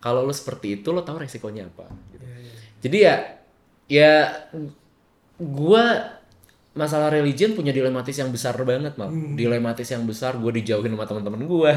[0.00, 1.92] Kalau lo seperti itu lo tahu resikonya apa.
[2.08, 2.24] gitu.
[2.80, 3.14] Jadi ya
[3.88, 4.12] ya
[5.36, 6.16] gua
[6.72, 9.10] masalah religion punya dilematis yang besar banget mal.
[9.10, 11.72] Dilematis yang besar gue dijauhin sama teman-teman gua.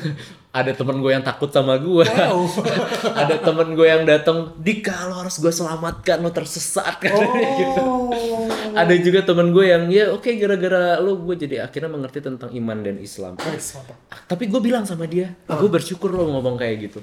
[0.58, 2.04] Ada temen gue yang takut sama gua.
[2.04, 2.44] Wow.
[3.24, 7.14] Ada temen gue yang datang, Dika lo harus gue selamatkan lo tersesat kan
[7.60, 8.10] gitu Oh.
[8.74, 12.82] ada juga temen gue yang ya oke gara-gara lo gue jadi akhirnya mengerti tentang iman
[12.82, 13.78] dan Islam Nice.
[14.10, 16.98] Ah, tapi gue bilang sama dia gue bersyukur lo ngomong kayak gitu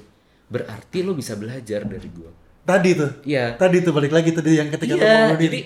[0.47, 2.29] berarti lo bisa belajar dari gue
[2.61, 3.11] Tadi tuh.
[3.23, 5.41] Iya Tadi tuh balik lagi tadi yang ketika lo iya ngomongin.
[5.47, 5.59] jadi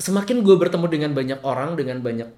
[0.00, 2.28] semakin gue bertemu dengan banyak orang dengan banyak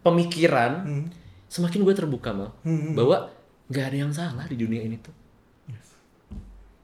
[0.00, 1.06] pemikiran Hmm.
[1.46, 2.50] semakin gue terbuka mal.
[2.96, 3.28] Bahwa
[3.68, 5.12] nggak ada yang salah di dunia ini tuh.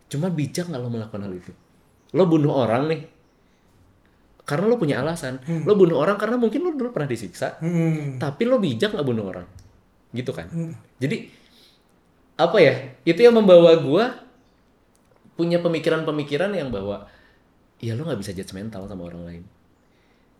[0.07, 1.51] Cuma bijak nggak lo melakukan hal itu?
[2.14, 3.01] Lo bunuh orang nih
[4.47, 5.43] karena lo punya alasan.
[5.66, 8.20] Lo bunuh orang karena mungkin lo dulu pernah disiksa Hmm.
[8.20, 9.47] tapi lo bijak nggak bunuh orang.
[10.14, 10.47] Gitu kan?
[11.01, 11.26] Jadi
[12.37, 12.74] apa ya?
[13.03, 14.22] Itu yang membawa gua
[15.34, 17.09] punya pemikiran-pemikiran yang bahwa
[17.76, 19.43] ya lo nggak bisa judgmental sama orang lain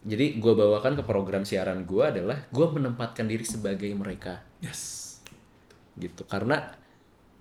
[0.03, 5.17] jadi gua bawakan ke program siaran gua adalah gua menempatkan diri sebagai mereka Yes.
[5.95, 6.75] gitu karena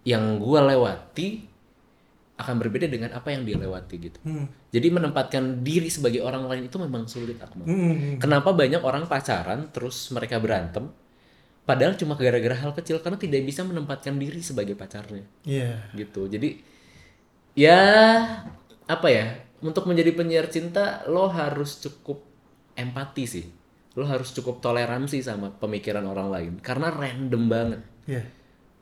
[0.03, 1.51] yang gua lewati
[2.35, 4.47] akan berbeda dengan apa yang dia lewati gitu Hmm.
[4.67, 8.19] jadi menempatkan diri sebagai orang lain itu memang sulit Akmal Hmm.
[8.19, 10.91] Kenapa banyak orang pacaran terus mereka berantem?
[11.65, 15.89] Padahal cuma gara-gara hal kecil karena tidak bisa menempatkan diri sebagai pacarnya Iya.
[15.95, 16.27] gitu.
[16.27, 16.59] Jadi
[17.55, 17.79] ya
[18.85, 19.25] apa ya?
[19.63, 22.21] Untuk menjadi penyiar cinta lo harus cukup
[22.75, 23.45] empati sih.
[23.95, 27.81] Lo harus cukup toleransi sama pemikiran orang lain karena random banget.
[28.05, 28.23] Iya.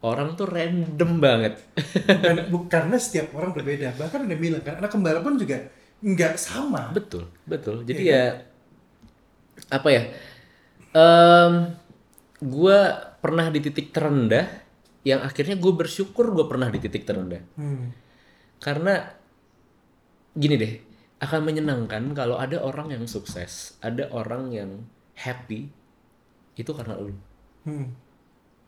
[0.03, 1.53] Orang tuh random banget.
[2.09, 3.95] Bukan, bu- karena setiap orang berbeda.
[3.95, 5.69] Bahkan udah bilang kan anak kembar pun juga
[6.03, 6.91] nggak sama.
[6.91, 7.87] betul, betul.
[7.87, 8.43] Jadi ya
[9.69, 10.03] apa ya?
[10.91, 11.53] Em
[12.37, 12.79] gue
[13.17, 14.43] pernah di titik terendah
[15.07, 17.95] yang akhirnya gue bersyukur gue pernah di titik terendah Hmm.
[18.59, 19.15] karena
[20.33, 20.73] gini deh
[21.23, 24.71] akan menyenangkan kalau ada orang yang sukses ada orang yang
[25.15, 25.71] happy
[26.53, 27.15] itu karena lu
[27.63, 27.95] Hmm.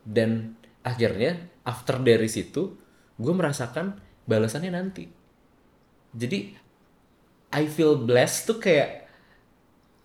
[0.02, 2.80] dan akhirnya after dari situ
[3.14, 5.12] gue merasakan balasannya nanti
[6.12, 6.56] jadi
[7.52, 9.04] I feel blessed tuh kayak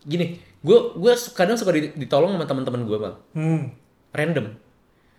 [0.01, 3.63] gini gue gue kadang suka di- ditolong sama teman-teman gue bang Hmm.
[4.11, 4.51] random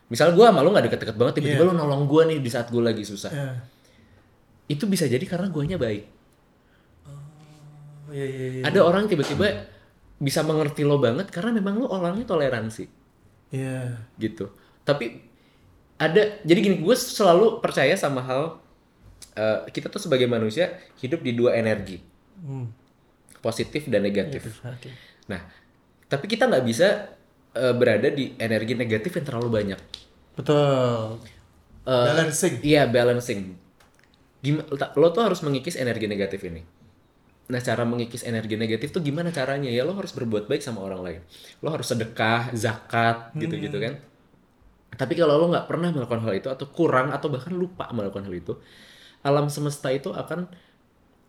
[0.06, 1.68] misal gue sama lo nggak deket-deket banget tiba-tiba Iya.
[1.68, 3.48] lo nolong gue nih di saat gue lagi susah Ya.
[4.68, 6.04] itu bisa jadi karena guanya baik
[8.12, 8.62] Oh, iya iya iya.
[8.68, 9.64] ada orang tiba-tiba
[10.20, 12.84] bisa mengerti lo banget karena memang lo orangnya toleransi
[13.48, 13.96] Iya.
[14.20, 14.52] gitu
[14.84, 15.24] tapi
[15.96, 18.60] ada jadi gini gue selalu percaya sama hal
[19.32, 22.04] eh, kita tuh sebagai manusia hidup di dua energi
[22.36, 22.66] Hmm.
[23.38, 24.90] positif dan negatif Oke.
[25.24, 25.40] nah
[26.06, 27.16] tapi kita nggak bisa
[27.52, 29.80] eh, berada di energi negatif yang terlalu banyak
[30.32, 31.20] Betul.
[31.84, 32.64] Eh, Balancing.
[32.64, 33.52] Iya balancing.
[34.40, 34.64] Gimana
[34.96, 36.64] lo tuh harus mengikis energi negatif ini.
[37.52, 41.00] Nah cara mengikis energi negatif tuh gimana caranya ya lo harus berbuat baik sama orang
[41.04, 41.20] lain.
[41.60, 44.00] Lo harus sedekah, zakat gitu-gitu kan.
[44.96, 48.32] Tapi kalau lo nggak pernah melakukan hal itu atau kurang atau bahkan lupa melakukan hal
[48.32, 48.52] itu,
[49.20, 50.48] alam semesta itu akan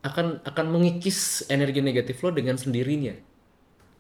[0.04, 3.16] akan akan mengikis energi negatif lo dengan sendirinya.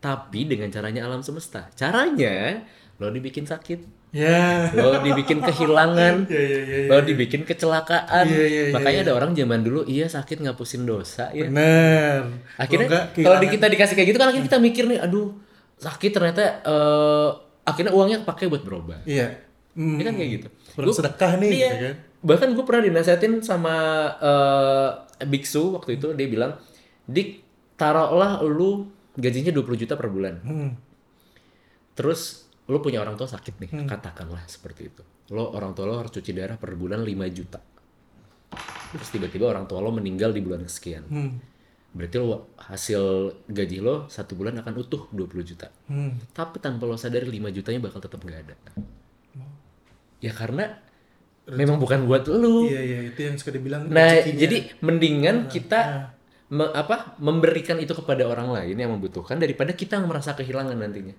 [0.03, 1.71] Tapi dengan caranya alam semesta.
[1.73, 2.59] Caranya
[2.93, 4.69] lo dibikin sakit, Ya.
[4.69, 6.85] lo dibikin kehilangan, Iya iya iya.
[6.85, 8.27] lo dibikin kecelakaan.
[8.27, 11.47] Iya, iya, iya, Makanya ada orang zaman dulu iya sakit ngapusin dosa ya.
[11.47, 12.29] Bener.
[12.53, 15.33] Akhirnya Kalau di kita dikasih kayak gitu kan akhirnya kita mikir nih, aduh
[15.79, 17.29] sakit ternyata eh,
[17.63, 19.01] akhirnya uangnya pakai buat berobat.
[19.03, 19.39] Iya.
[19.73, 19.97] Hmm.
[19.97, 20.47] Ini kan kayak gitu.
[20.77, 21.65] Gua- sedekah nih, Iya.
[21.65, 21.95] ya kan?
[22.23, 23.75] Bahkan gue pernah dinasehatin sama
[24.21, 24.89] eh,
[25.25, 26.53] biksu waktu itu dia bilang,
[27.05, 27.41] dik
[27.73, 28.85] taruhlah lu
[29.17, 30.35] gajinya 20 juta per bulan.
[30.41, 30.71] Hmm.
[31.93, 35.03] Terus lo punya orang tua sakit nih, katakanlah seperti itu.
[35.35, 37.59] Lo orang tua lo harus cuci darah per bulan 5 juta.
[38.93, 41.05] Terus tiba-tiba orang tua lo meninggal di bulan sekian.
[41.09, 41.31] Hmm.
[41.93, 43.01] Berarti lo hasil
[43.45, 45.69] gaji lo satu bulan akan utuh 20 juta.
[45.85, 46.17] Hmm.
[46.33, 48.55] Tapi tanpa lo sadari 5 jutanya bakal tetap nggak ada.
[50.23, 50.79] Ya karena
[51.45, 52.65] memang bukan buat lo.
[52.65, 56.13] Iya iya itu yang suka dibilang Nah, jadi mendingan kita
[56.53, 61.17] me- apa memberikan itu kepada orang lain yang membutuhkan daripada kita yang merasa kehilangan nantinya.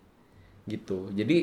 [0.64, 1.10] Gitu.
[1.10, 1.38] Jadi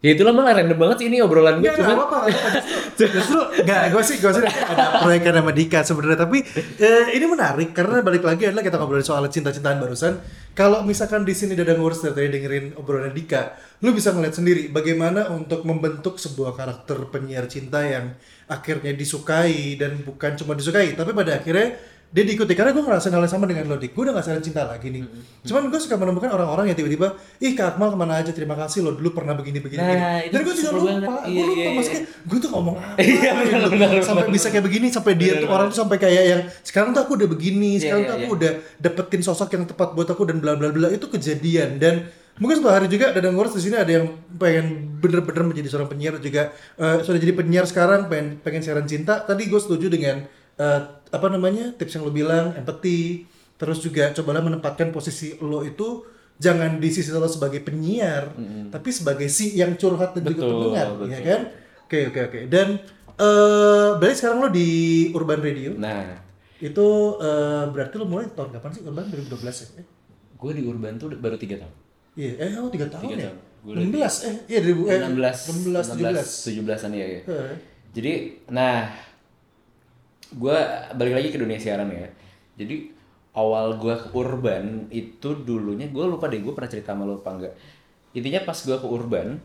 [0.00, 2.18] ya itulah malah random banget sih ini obrolan gue cuman nggak apa-apa.
[3.00, 6.18] Justru, justru nggak, gue sih, gue sih ada proyekan sama Dika sebenarnya.
[6.20, 6.38] Tapi
[6.84, 10.20] eh, ini menarik karena balik lagi adalah kita ngobrolin soal cinta-cintaan barusan.
[10.52, 14.68] Kalau misalkan di sini Dadang ngurus dari tadi dengerin obrolan Dika, lu bisa ngeliat sendiri
[14.68, 18.12] bagaimana untuk membentuk sebuah karakter penyiar cinta yang
[18.52, 21.80] akhirnya disukai dan bukan cuma disukai, tapi pada akhirnya
[22.10, 24.42] dia diikuti karena gue ngerasain hal yang sama dengan lo dik gue udah gak saling
[24.42, 25.06] cinta lagi nih
[25.46, 28.82] cuman gue suka menemukan orang-orang yang tiba-tiba ih kak Akmal ke mana aja terima kasih
[28.82, 30.34] lo dulu pernah begini begini, Nah, begini.
[30.34, 31.68] dan gue juga lupa gue Iya, lupa iya, iya.
[31.70, 33.46] maksudnya gue tuh ngomong apa Iya, gitu.
[33.46, 34.34] benar, benar, sampai benar.
[34.34, 37.28] bisa kayak begini sampai dia tuh orang tuh sampai kayak yang sekarang tuh aku udah
[37.30, 38.36] begini sekarang iya, tuh aku iya.
[38.42, 38.52] udah
[38.82, 42.10] dapetin sosok yang tepat buat aku dan bla bla bla itu kejadian dan
[42.42, 46.18] mungkin suatu hari juga Dadang ngurus di sini ada yang pengen bener-bener menjadi seorang penyiar
[46.18, 50.26] juga eh, sudah jadi penyiar sekarang pengen pengen siaran cinta tadi gue setuju dengan
[50.60, 50.80] eh,
[51.10, 53.24] apa namanya tips yang lo bilang empati
[53.56, 56.04] terus juga cobalah menempatkan posisi lo itu
[56.36, 58.32] jangan di sisi lo sebagai penyiar
[58.68, 61.08] tapi sebagai si yang curhat dan juga Betul, pendengar betul.
[61.08, 61.40] ya kan?
[61.84, 62.40] Oke oke oke.
[62.46, 62.68] Dan
[63.18, 64.68] eh berarti sekarang lo di
[65.10, 65.74] Urban Radio?
[65.74, 66.22] Nah.
[66.56, 66.86] Itu
[67.18, 68.82] eh, berarti lo mulai tahun kapan sih?
[68.86, 69.84] Urban 2012 ya?
[70.38, 71.74] Gue di urban tuh baru tiga tahun.
[72.14, 73.22] Iya eh oh tiga tahun Tiga ya?
[73.28, 73.38] tahun.
[73.60, 77.20] Gua udah 16 eh iya 2000 eh 16 16 17 17an ya, ya.
[77.28, 77.54] Eh,
[77.90, 78.12] Jadi,
[78.48, 78.88] nah,
[80.30, 80.56] gue
[80.92, 82.06] balik lagi ke dunia siaran ya.
[82.54, 82.90] Jadi
[83.30, 87.30] awal gue ke urban itu dulunya gue lupa deh gue pernah cerita sama lo apa
[87.30, 87.54] enggak.
[88.10, 89.38] Intinya pas gue ke urban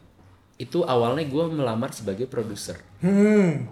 [0.55, 2.79] itu awalnya gue melamar sebagai produser.
[3.03, 3.67] hmm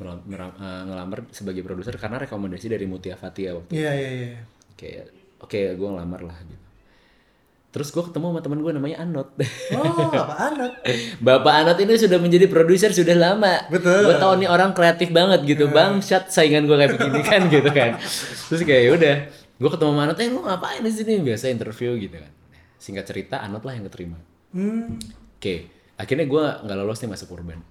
[0.00, 4.28] Melam- meram- eh, ngelamar sebagai produser karena rekomendasi dari Mutia Fatia waktu iya iya iya
[4.72, 5.12] kayak
[5.44, 6.66] oke gue ngelamar lah gitu.
[7.70, 9.30] Terus gue ketemu sama teman gue namanya Anot.
[9.78, 10.70] oh apa anak
[11.22, 13.62] Bapak Anot ini sudah menjadi produser sudah lama.
[13.70, 14.10] Betul.
[14.10, 15.70] Gue tau nih orang kreatif banget gitu.
[15.70, 17.94] Bang, shot saingan gue kayak begini kan gitu kan.
[18.50, 19.14] Terus kayak "Ya udah,
[19.54, 21.22] gue ketemu sama Anot, eh lu ngapain di sini?
[21.22, 22.32] Biasa interview gitu kan.
[22.74, 24.18] Singkat cerita, Anot lah yang keterima.
[24.50, 24.98] hmm
[25.38, 27.62] Oke, akhirnya gue nggak lolos nih masuk urban.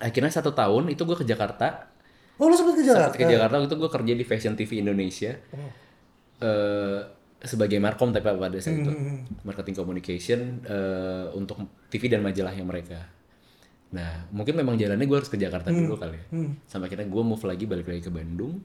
[0.00, 1.92] Akhirnya satu tahun itu gue ke Jakarta.
[2.40, 5.36] oh lo sempat ke Jakarta Ke Jakarta itu gue kerja di Fashion TV Indonesia.
[6.40, 7.00] Eh,
[7.40, 8.92] sebagai markom tapi pada saat itu
[9.42, 11.56] marketing communication eh, untuk
[11.88, 13.00] TV dan majalahnya mereka.
[13.90, 16.24] Nah mungkin memang jalannya gue harus ke Jakarta dulu kali ya.
[16.64, 18.60] Sampai akhirnya gue move lagi balik lagi ke Bandung.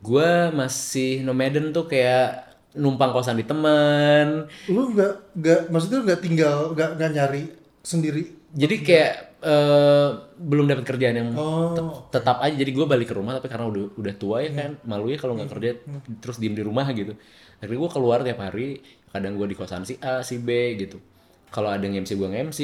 [0.00, 4.50] Gue masih nomaden tuh kayak numpang kosan di temen.
[4.66, 7.42] lu nggak nggak maksudnya lu nggak tinggal nggak nggak nyari
[7.80, 8.22] sendiri
[8.54, 12.54] Jadi kayak eh, belum dapat kerjaan yang oh tet- tetap aja.
[12.54, 15.34] Jadi gue balik ke rumah tapi karena udah udah tua ya kan malu ya kalau
[15.34, 15.70] nggak kerja
[16.20, 17.14] terus diem di rumah gitu.
[17.64, 18.76] Akhirnya gue keluar tiap hari.
[19.08, 21.00] Kadang gue di kosan si A, si B gitu.
[21.48, 22.60] Kalau ada yang MC gue nge-MC.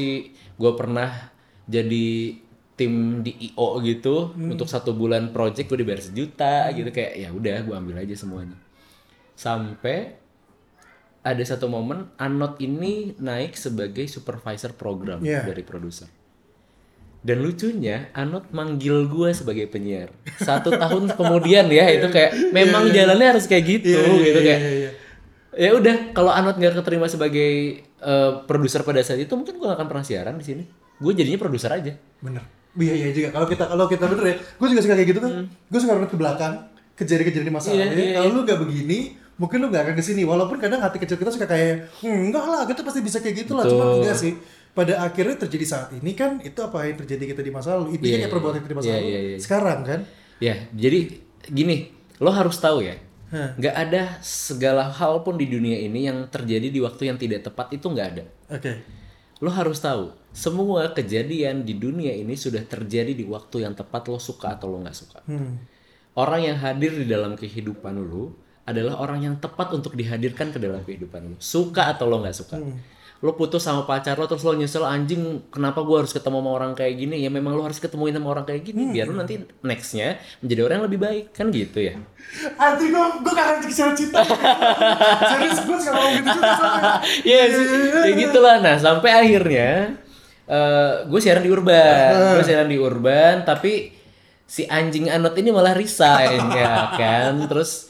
[0.55, 1.09] Gue pernah
[1.65, 2.37] jadi
[2.75, 7.61] tim di IO gitu untuk satu bulan project gue dibayar sejuta gitu kayak ya udah
[7.61, 8.57] gue ambil aja semuanya
[9.37, 10.17] sampai
[11.21, 15.45] ada satu momen Anot ini naik sebagai supervisor program Iya.
[15.45, 16.09] dari produser.
[17.21, 20.09] Dan lucunya Anot manggil gue sebagai penyiar.
[20.37, 24.47] Satu tahun kemudian ya itu kayak memang jalannya harus kayak gitu Iya, iya, gitu iya,
[24.47, 24.61] kayak.
[24.61, 24.91] iya, iya.
[25.53, 27.51] Ya udah kalau Anot nggak keterima sebagai
[27.85, 30.65] eh, produser pada saat itu mungkin gue gak akan pernah siaran di sini.
[30.97, 31.93] Gue jadinya produser aja.
[32.19, 32.41] Bener.
[32.73, 33.29] Iya iya juga.
[33.31, 35.31] Kalau kita kalau kita bener ya, gue juga suka kayak gitu tuh.
[35.67, 36.53] Gue suka runut ke belakang,
[36.95, 38.01] kejadian-kejadian di masa Iya, lalu.
[38.01, 38.99] iya, Kalau lu gak begini,
[39.37, 40.23] mungkin lu gak akan ke sini.
[40.23, 43.53] Walaupun kadang hati kecil kita suka kayak, "Hmm, enggak lah, kita pasti bisa kayak gitu
[43.53, 43.65] lah.
[43.65, 44.33] Cuma enggak sih.
[44.81, 48.01] Pada akhirnya terjadi saat ini kan itu apa yang terjadi kita di masa lalu.
[48.01, 49.09] Intinya Iya, kayak perbuatan kita di masa iya, lalu.
[49.13, 49.37] iya, iya.
[49.37, 50.01] Sekarang kan.
[50.41, 51.21] Ya, jadi
[51.53, 52.97] gini, lo harus tahu ya,
[53.61, 57.77] nggak ada segala hal pun di dunia ini yang terjadi di waktu yang tidak tepat
[57.77, 58.25] itu nggak ada.
[58.49, 58.73] Oke.
[59.45, 64.17] Lo harus tahu, semua kejadian di dunia ini sudah terjadi di waktu yang tepat lo
[64.17, 65.21] suka atau lo nggak suka.
[65.29, 65.61] Hmm.
[66.17, 68.33] Orang yang hadir di dalam kehidupan lo
[68.65, 71.37] adalah orang yang tepat untuk dihadirkan ke dalam kehidupan lo.
[71.37, 72.57] Suka atau lo nggak suka.
[73.21, 76.73] Lo putus sama pacar lo terus lo nyesel anjing kenapa gua harus ketemu sama orang
[76.73, 80.17] kayak gini ya memang lo harus ketemuin sama orang kayak gini biar lo nanti nextnya
[80.41, 82.01] menjadi orang yang lebih baik kan gitu ya
[82.57, 84.23] Anjir gue gue kangen kisah cinta.
[84.23, 86.53] Serius gue sekarang gitu juga.
[87.29, 87.67] Iya sih,
[88.07, 88.57] ya gitulah.
[88.63, 89.99] Nah sampai akhirnya
[91.11, 93.95] gue siaran di Urban, gue siaran di Urban, tapi
[94.51, 97.90] si anjing Anot ini malah resign ya kan, terus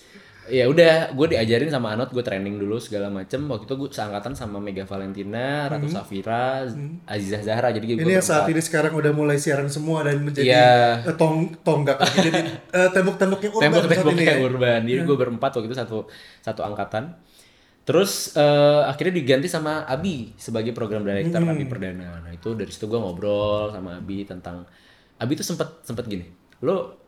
[0.51, 3.41] ya udah gue diajarin sama Anot, gue training dulu segala macem.
[3.43, 6.67] Waktu itu gue seangkatan sama Mega Valentina, Ratu Safira,
[7.05, 10.45] Azizah Zahra, jadi gue Ini yang saat ini sekarang udah mulai siaran semua dan menjadi
[10.45, 11.07] Iya.
[11.07, 12.31] eh, tong tonggak jadi
[12.77, 14.45] eh, tembok-temboknya urban saat tembok-tembok ini kayak ya.
[14.45, 14.81] urban.
[14.85, 15.99] Jadi gue berempat waktu itu satu
[16.41, 17.05] satu angkatan.
[17.81, 21.51] Terus eh, akhirnya diganti sama Abi sebagai program director Hmm.
[21.51, 22.21] Abi Perdana.
[22.21, 24.69] Nah itu dari situ gue ngobrol sama Abi tentang
[25.17, 26.25] Abi tuh sempet sempet gini,
[26.61, 27.00] lo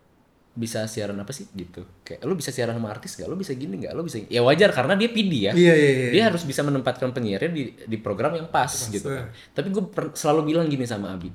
[0.52, 1.88] bisa siaran apa sih gitu?
[2.04, 3.24] Kayak lo bisa siaran sama artis gak?
[3.24, 3.96] Lo bisa gini gak?
[3.96, 5.52] Lo bisa ya wajar karena dia PD ya.
[5.56, 6.10] Iya iya iya.
[6.12, 9.32] Dia harus bisa menempatkan penyiarnya di di program yang pas, gitu kan.
[9.56, 11.32] Tapi gue selalu bilang gini sama Abi.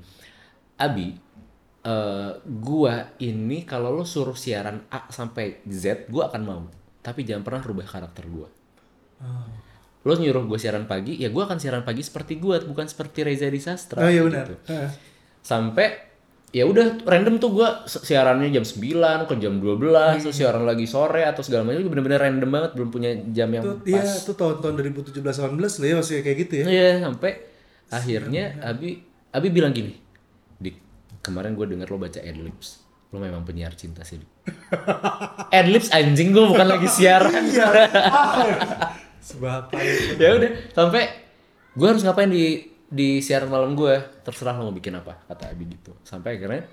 [0.77, 1.17] Abi,
[1.81, 6.61] eh gua ini kalau lo suruh siaran A sampai Z, gua akan mau.
[7.01, 8.45] Tapi jangan pernah rubah karakter gua.
[9.25, 9.49] Oh.
[10.05, 13.49] Lo nyuruh gue siaran pagi, ya gua akan siaran pagi seperti gua, bukan seperti Reza
[13.49, 14.05] Disastra.
[14.05, 14.45] Oh iya benar.
[14.47, 14.55] gitu.
[15.41, 16.06] Sampai
[16.47, 20.87] ya udah random tuh gua si- siarannya jam 9 ke jam 12 terus siaran lagi
[20.87, 24.31] sore atau segala macam bener-bener random banget belum punya jam yang Itu pas iya itu
[24.31, 26.65] tahun-tahun 2017 18 lah ya masih kayak gitu ya.
[26.65, 27.31] Iya, sampai
[27.87, 29.91] akhirnya Abi Abi bilang gini,
[30.57, 30.75] Dik,
[31.19, 32.79] kemarin gue denger lo baca Adlibs.
[33.11, 34.31] Lo memang penyiar cinta sih, Dik.
[35.59, 37.43] Adlibs anjing gue bukan lagi siaran.
[37.43, 37.67] Iya.
[39.27, 39.75] Sebab
[40.15, 41.03] ya udah, sampai
[41.75, 45.67] gue harus ngapain di di siaran malam gue, terserah lo mau bikin apa, kata Abi
[45.67, 45.91] gitu.
[46.07, 46.63] Sampai akhirnya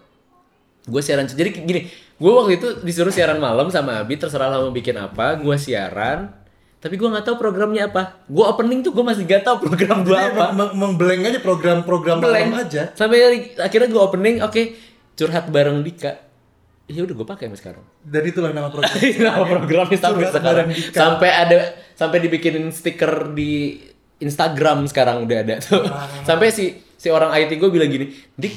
[0.86, 1.26] gue siaran.
[1.26, 1.80] Jadi gini
[2.14, 6.30] gue waktu itu disuruh siaran malam sama Abi terserah lo mau bikin apa gue siaran.
[6.78, 8.22] Tapi gue nggak tahu programnya apa.
[8.28, 10.52] Gue opening tuh gue masih nggak tahu program gue apa.
[10.94, 12.46] blank aja program-program blank.
[12.52, 12.92] malam aja.
[12.92, 13.18] sampai
[13.56, 14.62] akhirnya gue opening oke
[15.18, 16.20] curhat bareng Dika.
[16.84, 17.84] Ya udah gue pakai sampai sekarang.
[18.04, 18.92] Dan itulah nama program.
[19.26, 20.66] nama programnya sampai sekarang.
[20.70, 20.94] Dika.
[20.94, 21.58] sampai ada
[21.96, 23.80] sampai dibikinin stiker di
[24.24, 25.84] Instagram sekarang udah ada tuh
[26.22, 26.64] sampai si
[26.96, 28.54] si orang IT gue bilang gini dik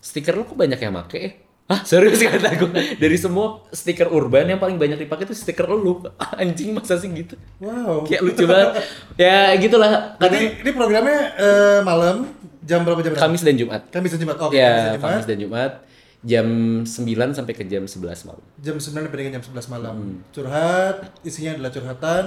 [0.00, 1.30] stiker lu kok banyak yang make ya
[1.70, 6.02] Hah serius kata gue dari semua stiker urban yang paling banyak dipakai tuh stiker lu
[6.40, 8.02] anjing masa sih gitu Wow.
[8.02, 8.82] kayak lucu banget
[9.14, 12.26] ya gitulah Berarti kadang ini programnya eh, malam
[12.60, 13.22] jam berapa jam berapa?
[13.22, 14.36] Kamis dan Jumat Kamis dan Jumat.
[14.42, 15.00] Oke, Kamis dan ya Jumat.
[15.06, 15.72] Kamis dan Jumat
[16.20, 16.46] jam
[16.84, 19.94] 9 sampai ke jam 11 malam Jam 9 sampai dengan jam 11 malam.
[19.96, 20.16] Hmm.
[20.34, 22.24] Curhat, isinya adalah curhatan.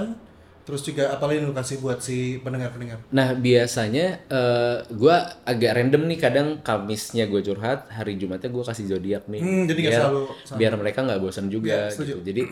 [0.64, 3.04] Terus juga apa lagi kasih buat si pendengar-pendengar?
[3.12, 8.88] Nah biasanya eh gua agak random nih kadang Kamisnya gue curhat, hari Jumatnya gue kasih
[8.88, 9.44] zodiak nih.
[9.44, 10.56] Hmm, jadi biar, selalu sama.
[10.56, 11.92] biar mereka nggak bosan juga.
[11.92, 12.16] Setuju.
[12.16, 12.20] gitu.
[12.24, 12.42] Jadi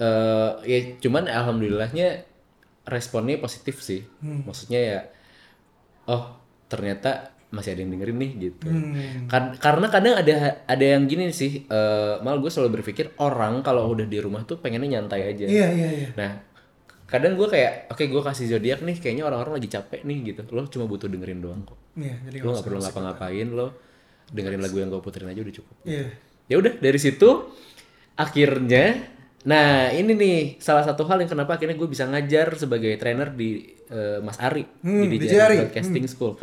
[0.00, 2.24] eh ya cuman alhamdulillahnya
[2.88, 4.08] responnya positif sih.
[4.24, 4.48] Hmm.
[4.48, 5.00] Maksudnya ya,
[6.08, 6.40] oh
[6.72, 8.66] ternyata masih ada yang dengerin nih gitu.
[8.66, 9.28] Hmm.
[9.30, 13.86] Kar- karena kadang ada ada yang gini sih, eh malah gue selalu berpikir orang kalau
[13.92, 15.46] udah di rumah tuh pengennya nyantai aja.
[15.46, 16.08] Iya, iya, iya.
[16.18, 16.32] Nah,
[17.14, 20.42] kadang gue kayak, oke gue kasih zodiak nih, kayaknya orang-orang lagi capek nih gitu.
[20.50, 21.78] Lo cuma butuh dengerin doang kok.
[21.94, 23.66] Jadi Lo nggak perlu ngapa-ngapain, lo
[24.34, 25.76] dengerin lagu yang gue puterin aja udah cukup.
[25.86, 26.06] Iya.
[26.50, 27.54] Ya udah dari situ
[28.14, 29.06] akhirnya,
[29.46, 33.62] nah ini nih salah satu hal yang kenapa akhirnya gue bisa ngajar sebagai trainer di
[33.88, 35.56] eh, Mas Ari Hmm, di di DJI Ari.
[35.64, 36.34] Broadcasting School.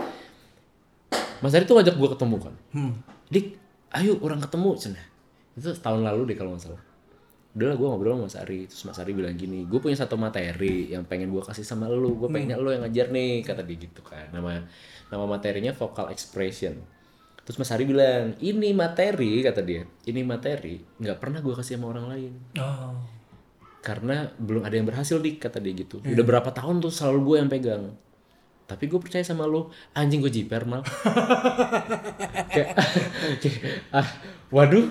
[1.41, 2.53] Mas Ari tuh ngajak gue ketemu kan.
[2.71, 2.93] Hmm.
[3.27, 3.45] Dik,
[3.97, 5.01] ayo orang ketemu cina.
[5.57, 6.81] Itu tahun lalu deh kalau nggak salah.
[7.51, 8.59] Udah lah gue ngobrol sama Mas Ari.
[8.71, 12.15] Terus Mas Ari bilang gini, gue punya satu materi yang pengen gue kasih sama lu.
[12.15, 14.31] Gue pengennya lu yang ngajar nih, kata dia gitu kan.
[14.31, 14.63] Nama
[15.11, 16.79] nama materinya vocal expression.
[17.43, 19.83] Terus Mas Ari bilang, ini materi, kata dia.
[20.07, 22.33] Ini materi, nggak pernah gue kasih sama orang lain.
[22.59, 22.95] Oh.
[23.81, 27.35] karena belum ada yang berhasil dik kata dia gitu udah berapa tahun tuh selalu gue
[27.41, 27.83] yang pegang
[28.69, 30.85] tapi gue percaya sama lo anjing gue jiper mal
[32.53, 32.77] kayak,
[33.41, 34.05] kayak, ah
[34.53, 34.85] waduh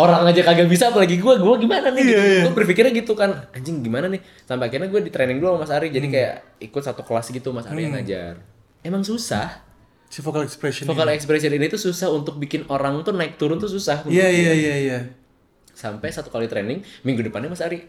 [0.00, 2.04] orang aja kagak bisa apalagi gue gue gimana nih?
[2.04, 2.42] Iya, iya.
[2.48, 4.20] gue berpikirnya gitu kan anjing gimana nih?
[4.48, 6.34] Sampai akhirnya gue di training dulu sama Mas Ari jadi kayak
[6.64, 8.40] ikut satu kelas gitu Mas Ari yang ngajar.
[8.80, 9.60] Emang susah?
[10.10, 10.90] Si vocal expression.
[10.90, 14.52] vocal expression ini tuh susah untuk bikin orang tuh naik turun tuh susah Iya iya
[14.58, 14.98] iya iya.
[15.70, 17.86] sampai satu kali training minggu depannya Mas Ari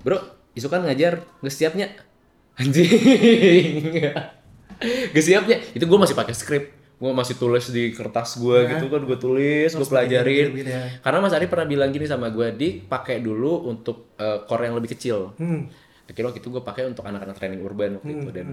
[0.00, 0.16] bro
[0.56, 1.92] isu kan ngajar nggak siapnya
[2.56, 2.88] anjing.
[5.12, 9.00] Nggak siapnya itu gue masih pakai skrip gue masih tulis di kertas gue gitu kan
[9.08, 10.52] gue tulis gue pelajarin.
[10.52, 11.00] begini, ya.
[11.00, 14.76] karena Mas Ari pernah bilang gini sama gue di pakai dulu untuk eh, core yang
[14.76, 15.32] lebih kecil.
[15.40, 15.64] Hmm.
[16.04, 18.46] akhirnya waktu itu gue pakai untuk anak-anak training urban waktu itu dan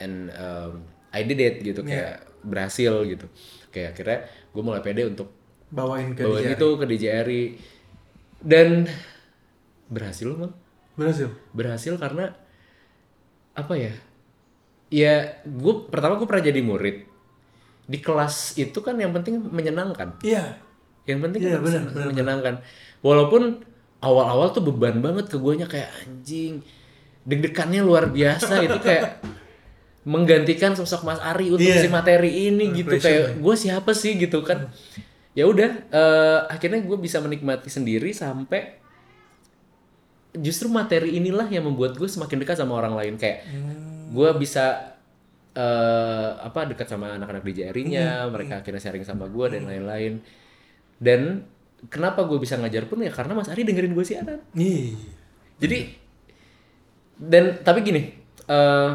[0.00, 0.72] and um,
[1.12, 3.30] I did it gitu kayak berhasil gitu.
[3.70, 4.18] Kayak akhirnya
[4.50, 5.28] gue mulai pede untuk
[5.66, 6.54] Bawain ke bawa dia.
[6.54, 7.42] itu ke DJRI
[8.42, 8.86] dan
[9.90, 10.52] berhasil bang
[10.96, 11.28] Berhasil.
[11.52, 12.32] berhasil karena
[13.52, 13.92] apa ya
[14.88, 15.14] ya
[15.44, 16.96] gue pertama gue pernah jadi murid
[17.86, 20.18] di kelas itu kan yang penting menyenangkan.
[20.20, 20.58] Iya.
[21.06, 22.54] yang penting Iya, kan benar, sen- benar, menyenangkan.
[22.98, 23.62] Walaupun
[23.98, 26.66] awal-awal tuh beban banget ke guanya kayak anjing.
[27.22, 29.22] Deg-degannya luar biasa itu kayak
[30.02, 31.78] menggantikan sosok Mas Ari untuk Iya.
[31.78, 34.14] si materi ini gitu kayak gue siapa sih?
[34.16, 34.66] gitu kan.
[35.32, 38.82] Ya udah eh, akhirnya gue bisa menikmati sendiri sampai
[40.32, 43.14] justru materi inilah yang membuat gue semakin dekat sama orang lain.
[43.16, 43.46] Kayak
[44.08, 44.95] gue bisa
[45.56, 50.20] eh apa dekat sama anak-anak DJRI-nya mereka akhirnya sharing sama gue dan lain-lain.
[51.00, 51.48] Dan
[51.88, 54.40] kenapa gue bisa ngajar pun ya karena Mas Ari dengerin gue siaran.
[54.52, 54.92] Nih.
[55.56, 55.88] jadi
[57.16, 58.12] dan tapi gini
[58.44, 58.92] eh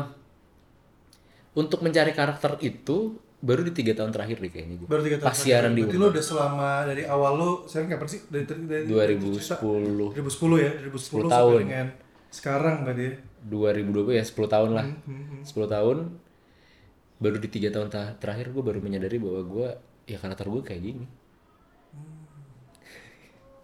[1.51, 5.27] untuk mencari karakter itu baru di tiga tahun terakhir deh kayaknya gue Baru tiga tahun.
[5.27, 8.21] pas siaran di Berarti lo udah selama dari awal lo, sekarang kapan sih?
[8.29, 9.57] Dari, dari, dari 2010
[10.13, 11.59] 2010 ya, 2010 sampai tahun.
[11.65, 11.87] dengan
[12.29, 13.13] sekarang berarti ya.
[13.49, 14.85] 2020 ya 10 tahun lah.
[15.09, 15.97] Hmm, 10 tahun
[17.21, 19.67] baru di tiga tahun ta- terakhir gue baru menyadari bahwa gue
[20.05, 21.05] ya karakter gue kayak gini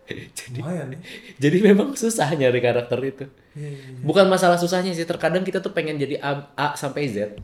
[0.37, 0.99] jadi Lumayan nih.
[1.35, 4.05] jadi memang susah nyari karakter itu Iya, iya, iya.
[4.05, 7.35] bukan masalah susahnya sih terkadang kita tuh pengen jadi A, A sampai Z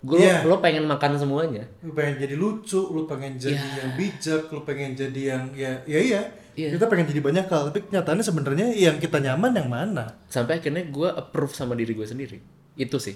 [0.00, 0.42] gue Iya.
[0.42, 3.78] lo pengen makan semuanya Lu pengen jadi lucu, lu pengen jadi Ya.
[3.78, 6.20] yang bijak, lu pengen jadi yang ya ya iya.
[6.54, 6.68] Iya.
[6.72, 10.14] Kita pengen jadi banyak hal, tapi kenyataannya sebenarnya yang kita nyaman yang mana?
[10.26, 12.38] sampai akhirnya gue approve sama diri gue sendiri
[12.74, 13.14] itu sih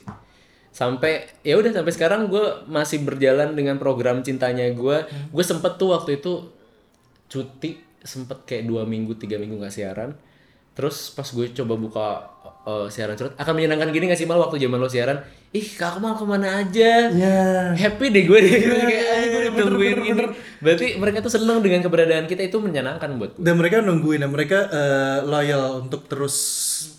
[0.78, 5.90] sampai ya udah sampai sekarang gue masih berjalan dengan program cintanya gue gue sempet tuh
[5.90, 6.46] waktu itu
[7.26, 10.14] cuti sempet kayak dua minggu tiga minggu nggak siaran.
[10.78, 12.06] Terus pas gue coba buka
[12.62, 15.18] uh, siaran curhat akan menyenangkan gini gak sih mal waktu zaman lo siaran?
[15.50, 17.10] Ih kak Kemal ke mana aja?
[17.10, 17.74] Ya.
[17.74, 18.52] happy deh gue deh
[18.86, 20.24] kayak "Ah, gue udah nungguin ini
[20.62, 24.30] berarti mereka tuh seneng dengan keberadaan kita itu menyenangkan buat gue Dan mereka nungguin dan
[24.30, 26.36] mereka eh, loyal untuk terus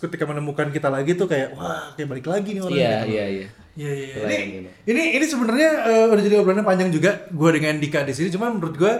[0.04, 2.76] ketika menemukan kita lagi tuh kayak wah kayak balik lagi nih orang.
[2.76, 3.48] iya iya iya
[3.78, 4.06] Iya iya.
[4.18, 4.26] iya.
[4.26, 4.68] Layan Ini gitu.
[4.90, 8.28] ini ini sebenarnya eh, udah jadi obrolan panjang juga gue dengan Dika di sini.
[8.34, 8.92] Cuman menurut gue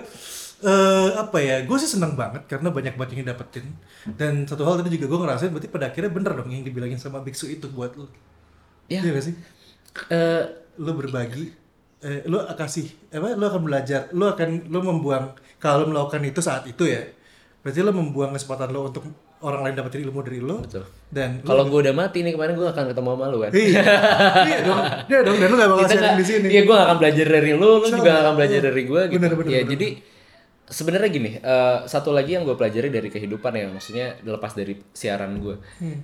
[0.60, 1.56] eh apa ya?
[1.66, 3.66] Gue sih seneng banget karena banyak banget yang dapetin.
[4.04, 7.18] Dan satu hal tadi juga gue ngerasain berarti pada akhirnya bener dong yang dibilangin sama
[7.20, 7.92] biksu itu buat.
[8.88, 9.02] Ya.
[9.02, 9.34] Iya gak sih?
[10.10, 10.44] Eh,
[10.80, 11.52] Lu berbagi,
[12.00, 13.36] eh, lu kasih, apa?
[13.36, 17.04] Lu akan belajar, lu akan, lu membuang kalau melakukan itu saat itu ya.
[17.60, 19.04] Berarti lu membuang kesempatan lu untuk
[19.40, 20.60] orang lain dapetin ilmu dari lu.
[20.60, 20.84] Betul.
[21.08, 23.50] Dan Kalau gue udah mati nih kemarin gue akan ketemu sama lu kan.
[23.56, 23.82] iya,
[24.48, 26.46] iya dong, iya dong, dan lu gak bakal sharing di sini.
[26.52, 29.16] Iya gue gak akan belajar dari lu, lu juga gak akan belajar dari gue gitu.
[29.18, 29.70] Bener, bener, ya bener.
[29.72, 29.88] jadi
[30.70, 35.40] sebenarnya gini, eh, satu lagi yang gue pelajari dari kehidupan ya, maksudnya lepas dari siaran
[35.40, 35.56] gue.
[35.80, 36.00] Hmm.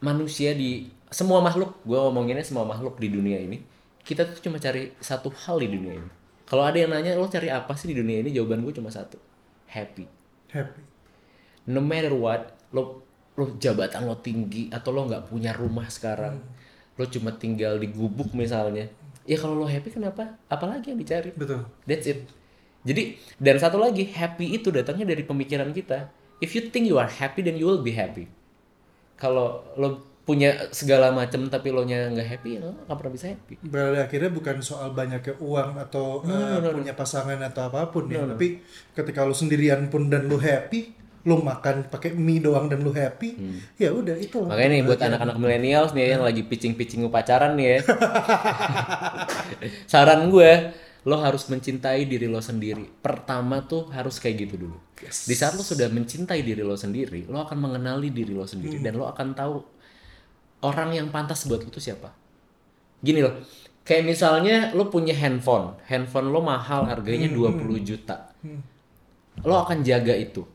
[0.00, 3.60] Manusia di semua makhluk, gue ngomonginnya semua makhluk di dunia ini,
[4.02, 6.10] kita tuh cuma cari satu hal di dunia ini.
[6.44, 9.16] Kalau ada yang nanya lo cari apa sih di dunia ini, jawaban gue cuma satu,
[9.68, 10.04] happy.
[10.50, 10.94] Happy.
[11.64, 16.42] no matter what lo lo jabatan lo tinggi atau lo nggak punya rumah sekarang
[16.94, 18.90] lo cuma tinggal di gubuk misalnya
[19.24, 20.36] ya kalau lo happy kenapa?
[20.48, 21.32] Apalagi yang dicari.
[21.32, 21.64] Betul.
[21.88, 22.28] that's it.
[22.84, 26.12] Jadi dan satu lagi happy itu datangnya dari pemikiran kita.
[26.44, 28.28] If you think you are happy then you will be happy.
[29.16, 33.26] Kalau lo punya segala macam tapi lo nya nggak happy ya lo nggak pernah bisa
[33.32, 33.54] happy.
[33.64, 38.60] Pada akhirnya bukan soal banyaknya uang atau uh, punya pasangan atau apa pun ya, tapi
[38.92, 40.92] ketika lu sendirian pun dan lu happy,
[41.24, 43.40] lu makan pakai mie doang dan lu happy,
[43.80, 44.44] ya udah itu.
[44.44, 47.78] Makanya nih buat anak-anak milenial nih yang lagi pitching-pitching pacaran nih ya.
[49.90, 50.52] Saran gue,
[51.08, 52.84] lo harus mencintai diri lo sendiri.
[53.00, 54.76] Pertama tuh harus kayak gitu dulu.
[55.00, 59.00] Di saat lo sudah mencintai diri lo sendiri, lo akan mengenali diri lo sendiri dan
[59.00, 59.56] lo akan tahu
[60.60, 62.12] orang yang pantas buat lo tuh siapa.
[63.00, 63.40] Gini loh,
[63.80, 68.28] kayak misalnya lo punya handphone, handphone lo mahal harganya 20 juta.
[69.40, 70.53] Lo akan jaga itu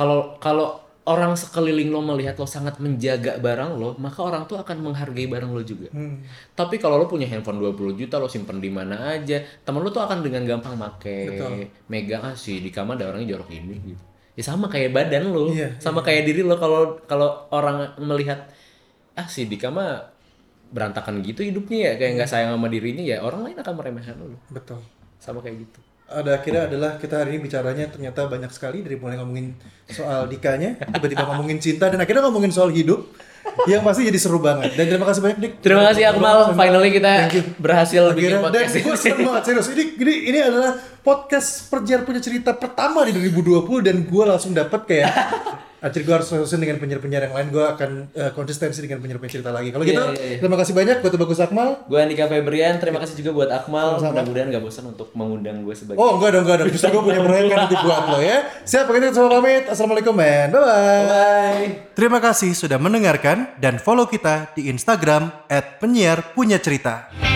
[0.00, 4.80] kalau kalau orang sekeliling lo melihat lo sangat menjaga barang lo, maka orang tuh akan
[4.80, 5.92] menghargai barang lo juga.
[5.92, 6.24] Hmm.
[6.56, 10.00] Tapi kalau lo punya handphone 20 juta, lo simpen di mana aja, temen lo tuh
[10.00, 11.36] akan dengan gampang make,
[11.92, 14.04] megang ah sih di kamar ada orangnya jorok ini gitu.
[14.38, 18.48] Ya sama kayak badan lo, Iya, sama kayak diri lo kalau kalau orang melihat
[19.18, 20.16] ah si Dika mah
[20.70, 24.38] berantakan gitu hidupnya ya kayak nggak sayang sama dirinya ya orang lain akan meremehkan lo
[24.54, 24.78] Betul.
[25.18, 25.80] sama kayak gitu
[26.10, 29.54] ada akhirnya adalah kita hari ini bicaranya ternyata banyak sekali dari mulai ngomongin
[29.86, 33.06] soal Dikanya, tiba-tiba ngomongin cinta dan akhirnya ngomongin soal hidup
[33.70, 34.74] yang pasti jadi seru banget.
[34.74, 35.52] Dan terima kasih banyak Dik.
[35.62, 37.10] terima kasih Akmal finally kita
[37.62, 39.66] berhasil bikin Akhirnya, dan podcast gue ini seneng banget serius.
[39.70, 44.80] Ini, ini ini adalah podcast perjiar punya cerita pertama di 2020 dan gue langsung dapet
[44.90, 45.10] kayak
[45.80, 47.48] Akhirnya gue harus terusin dengan penyiar-penyiar yang lain.
[47.48, 49.72] Gue akan eh, konsistensi dengan penyiar-penyiar cerita lagi.
[49.72, 50.38] Kalau Iya, gitu, iya, iya.
[50.44, 51.68] terima kasih banyak buat Bagus Akmal.
[51.88, 53.98] Gue Andika Febrian terima kasih juga buat Akmal.
[54.00, 56.68] Mudah-mudahan gak bosan untuk mengundang gue sebagai Oh enggak dong, enggak dong.
[56.68, 58.38] Justru gue punya proyek kan nanti buat lo ya.
[58.68, 59.64] Siap, begitu semua pamit.
[59.66, 60.48] Assalamualaikum men.
[60.52, 61.04] Bye-bye.
[61.08, 61.66] Bye
[61.96, 65.32] Terima kasih sudah mendengarkan dan follow kita di Instagram
[65.80, 67.29] @penyiar punya cerita.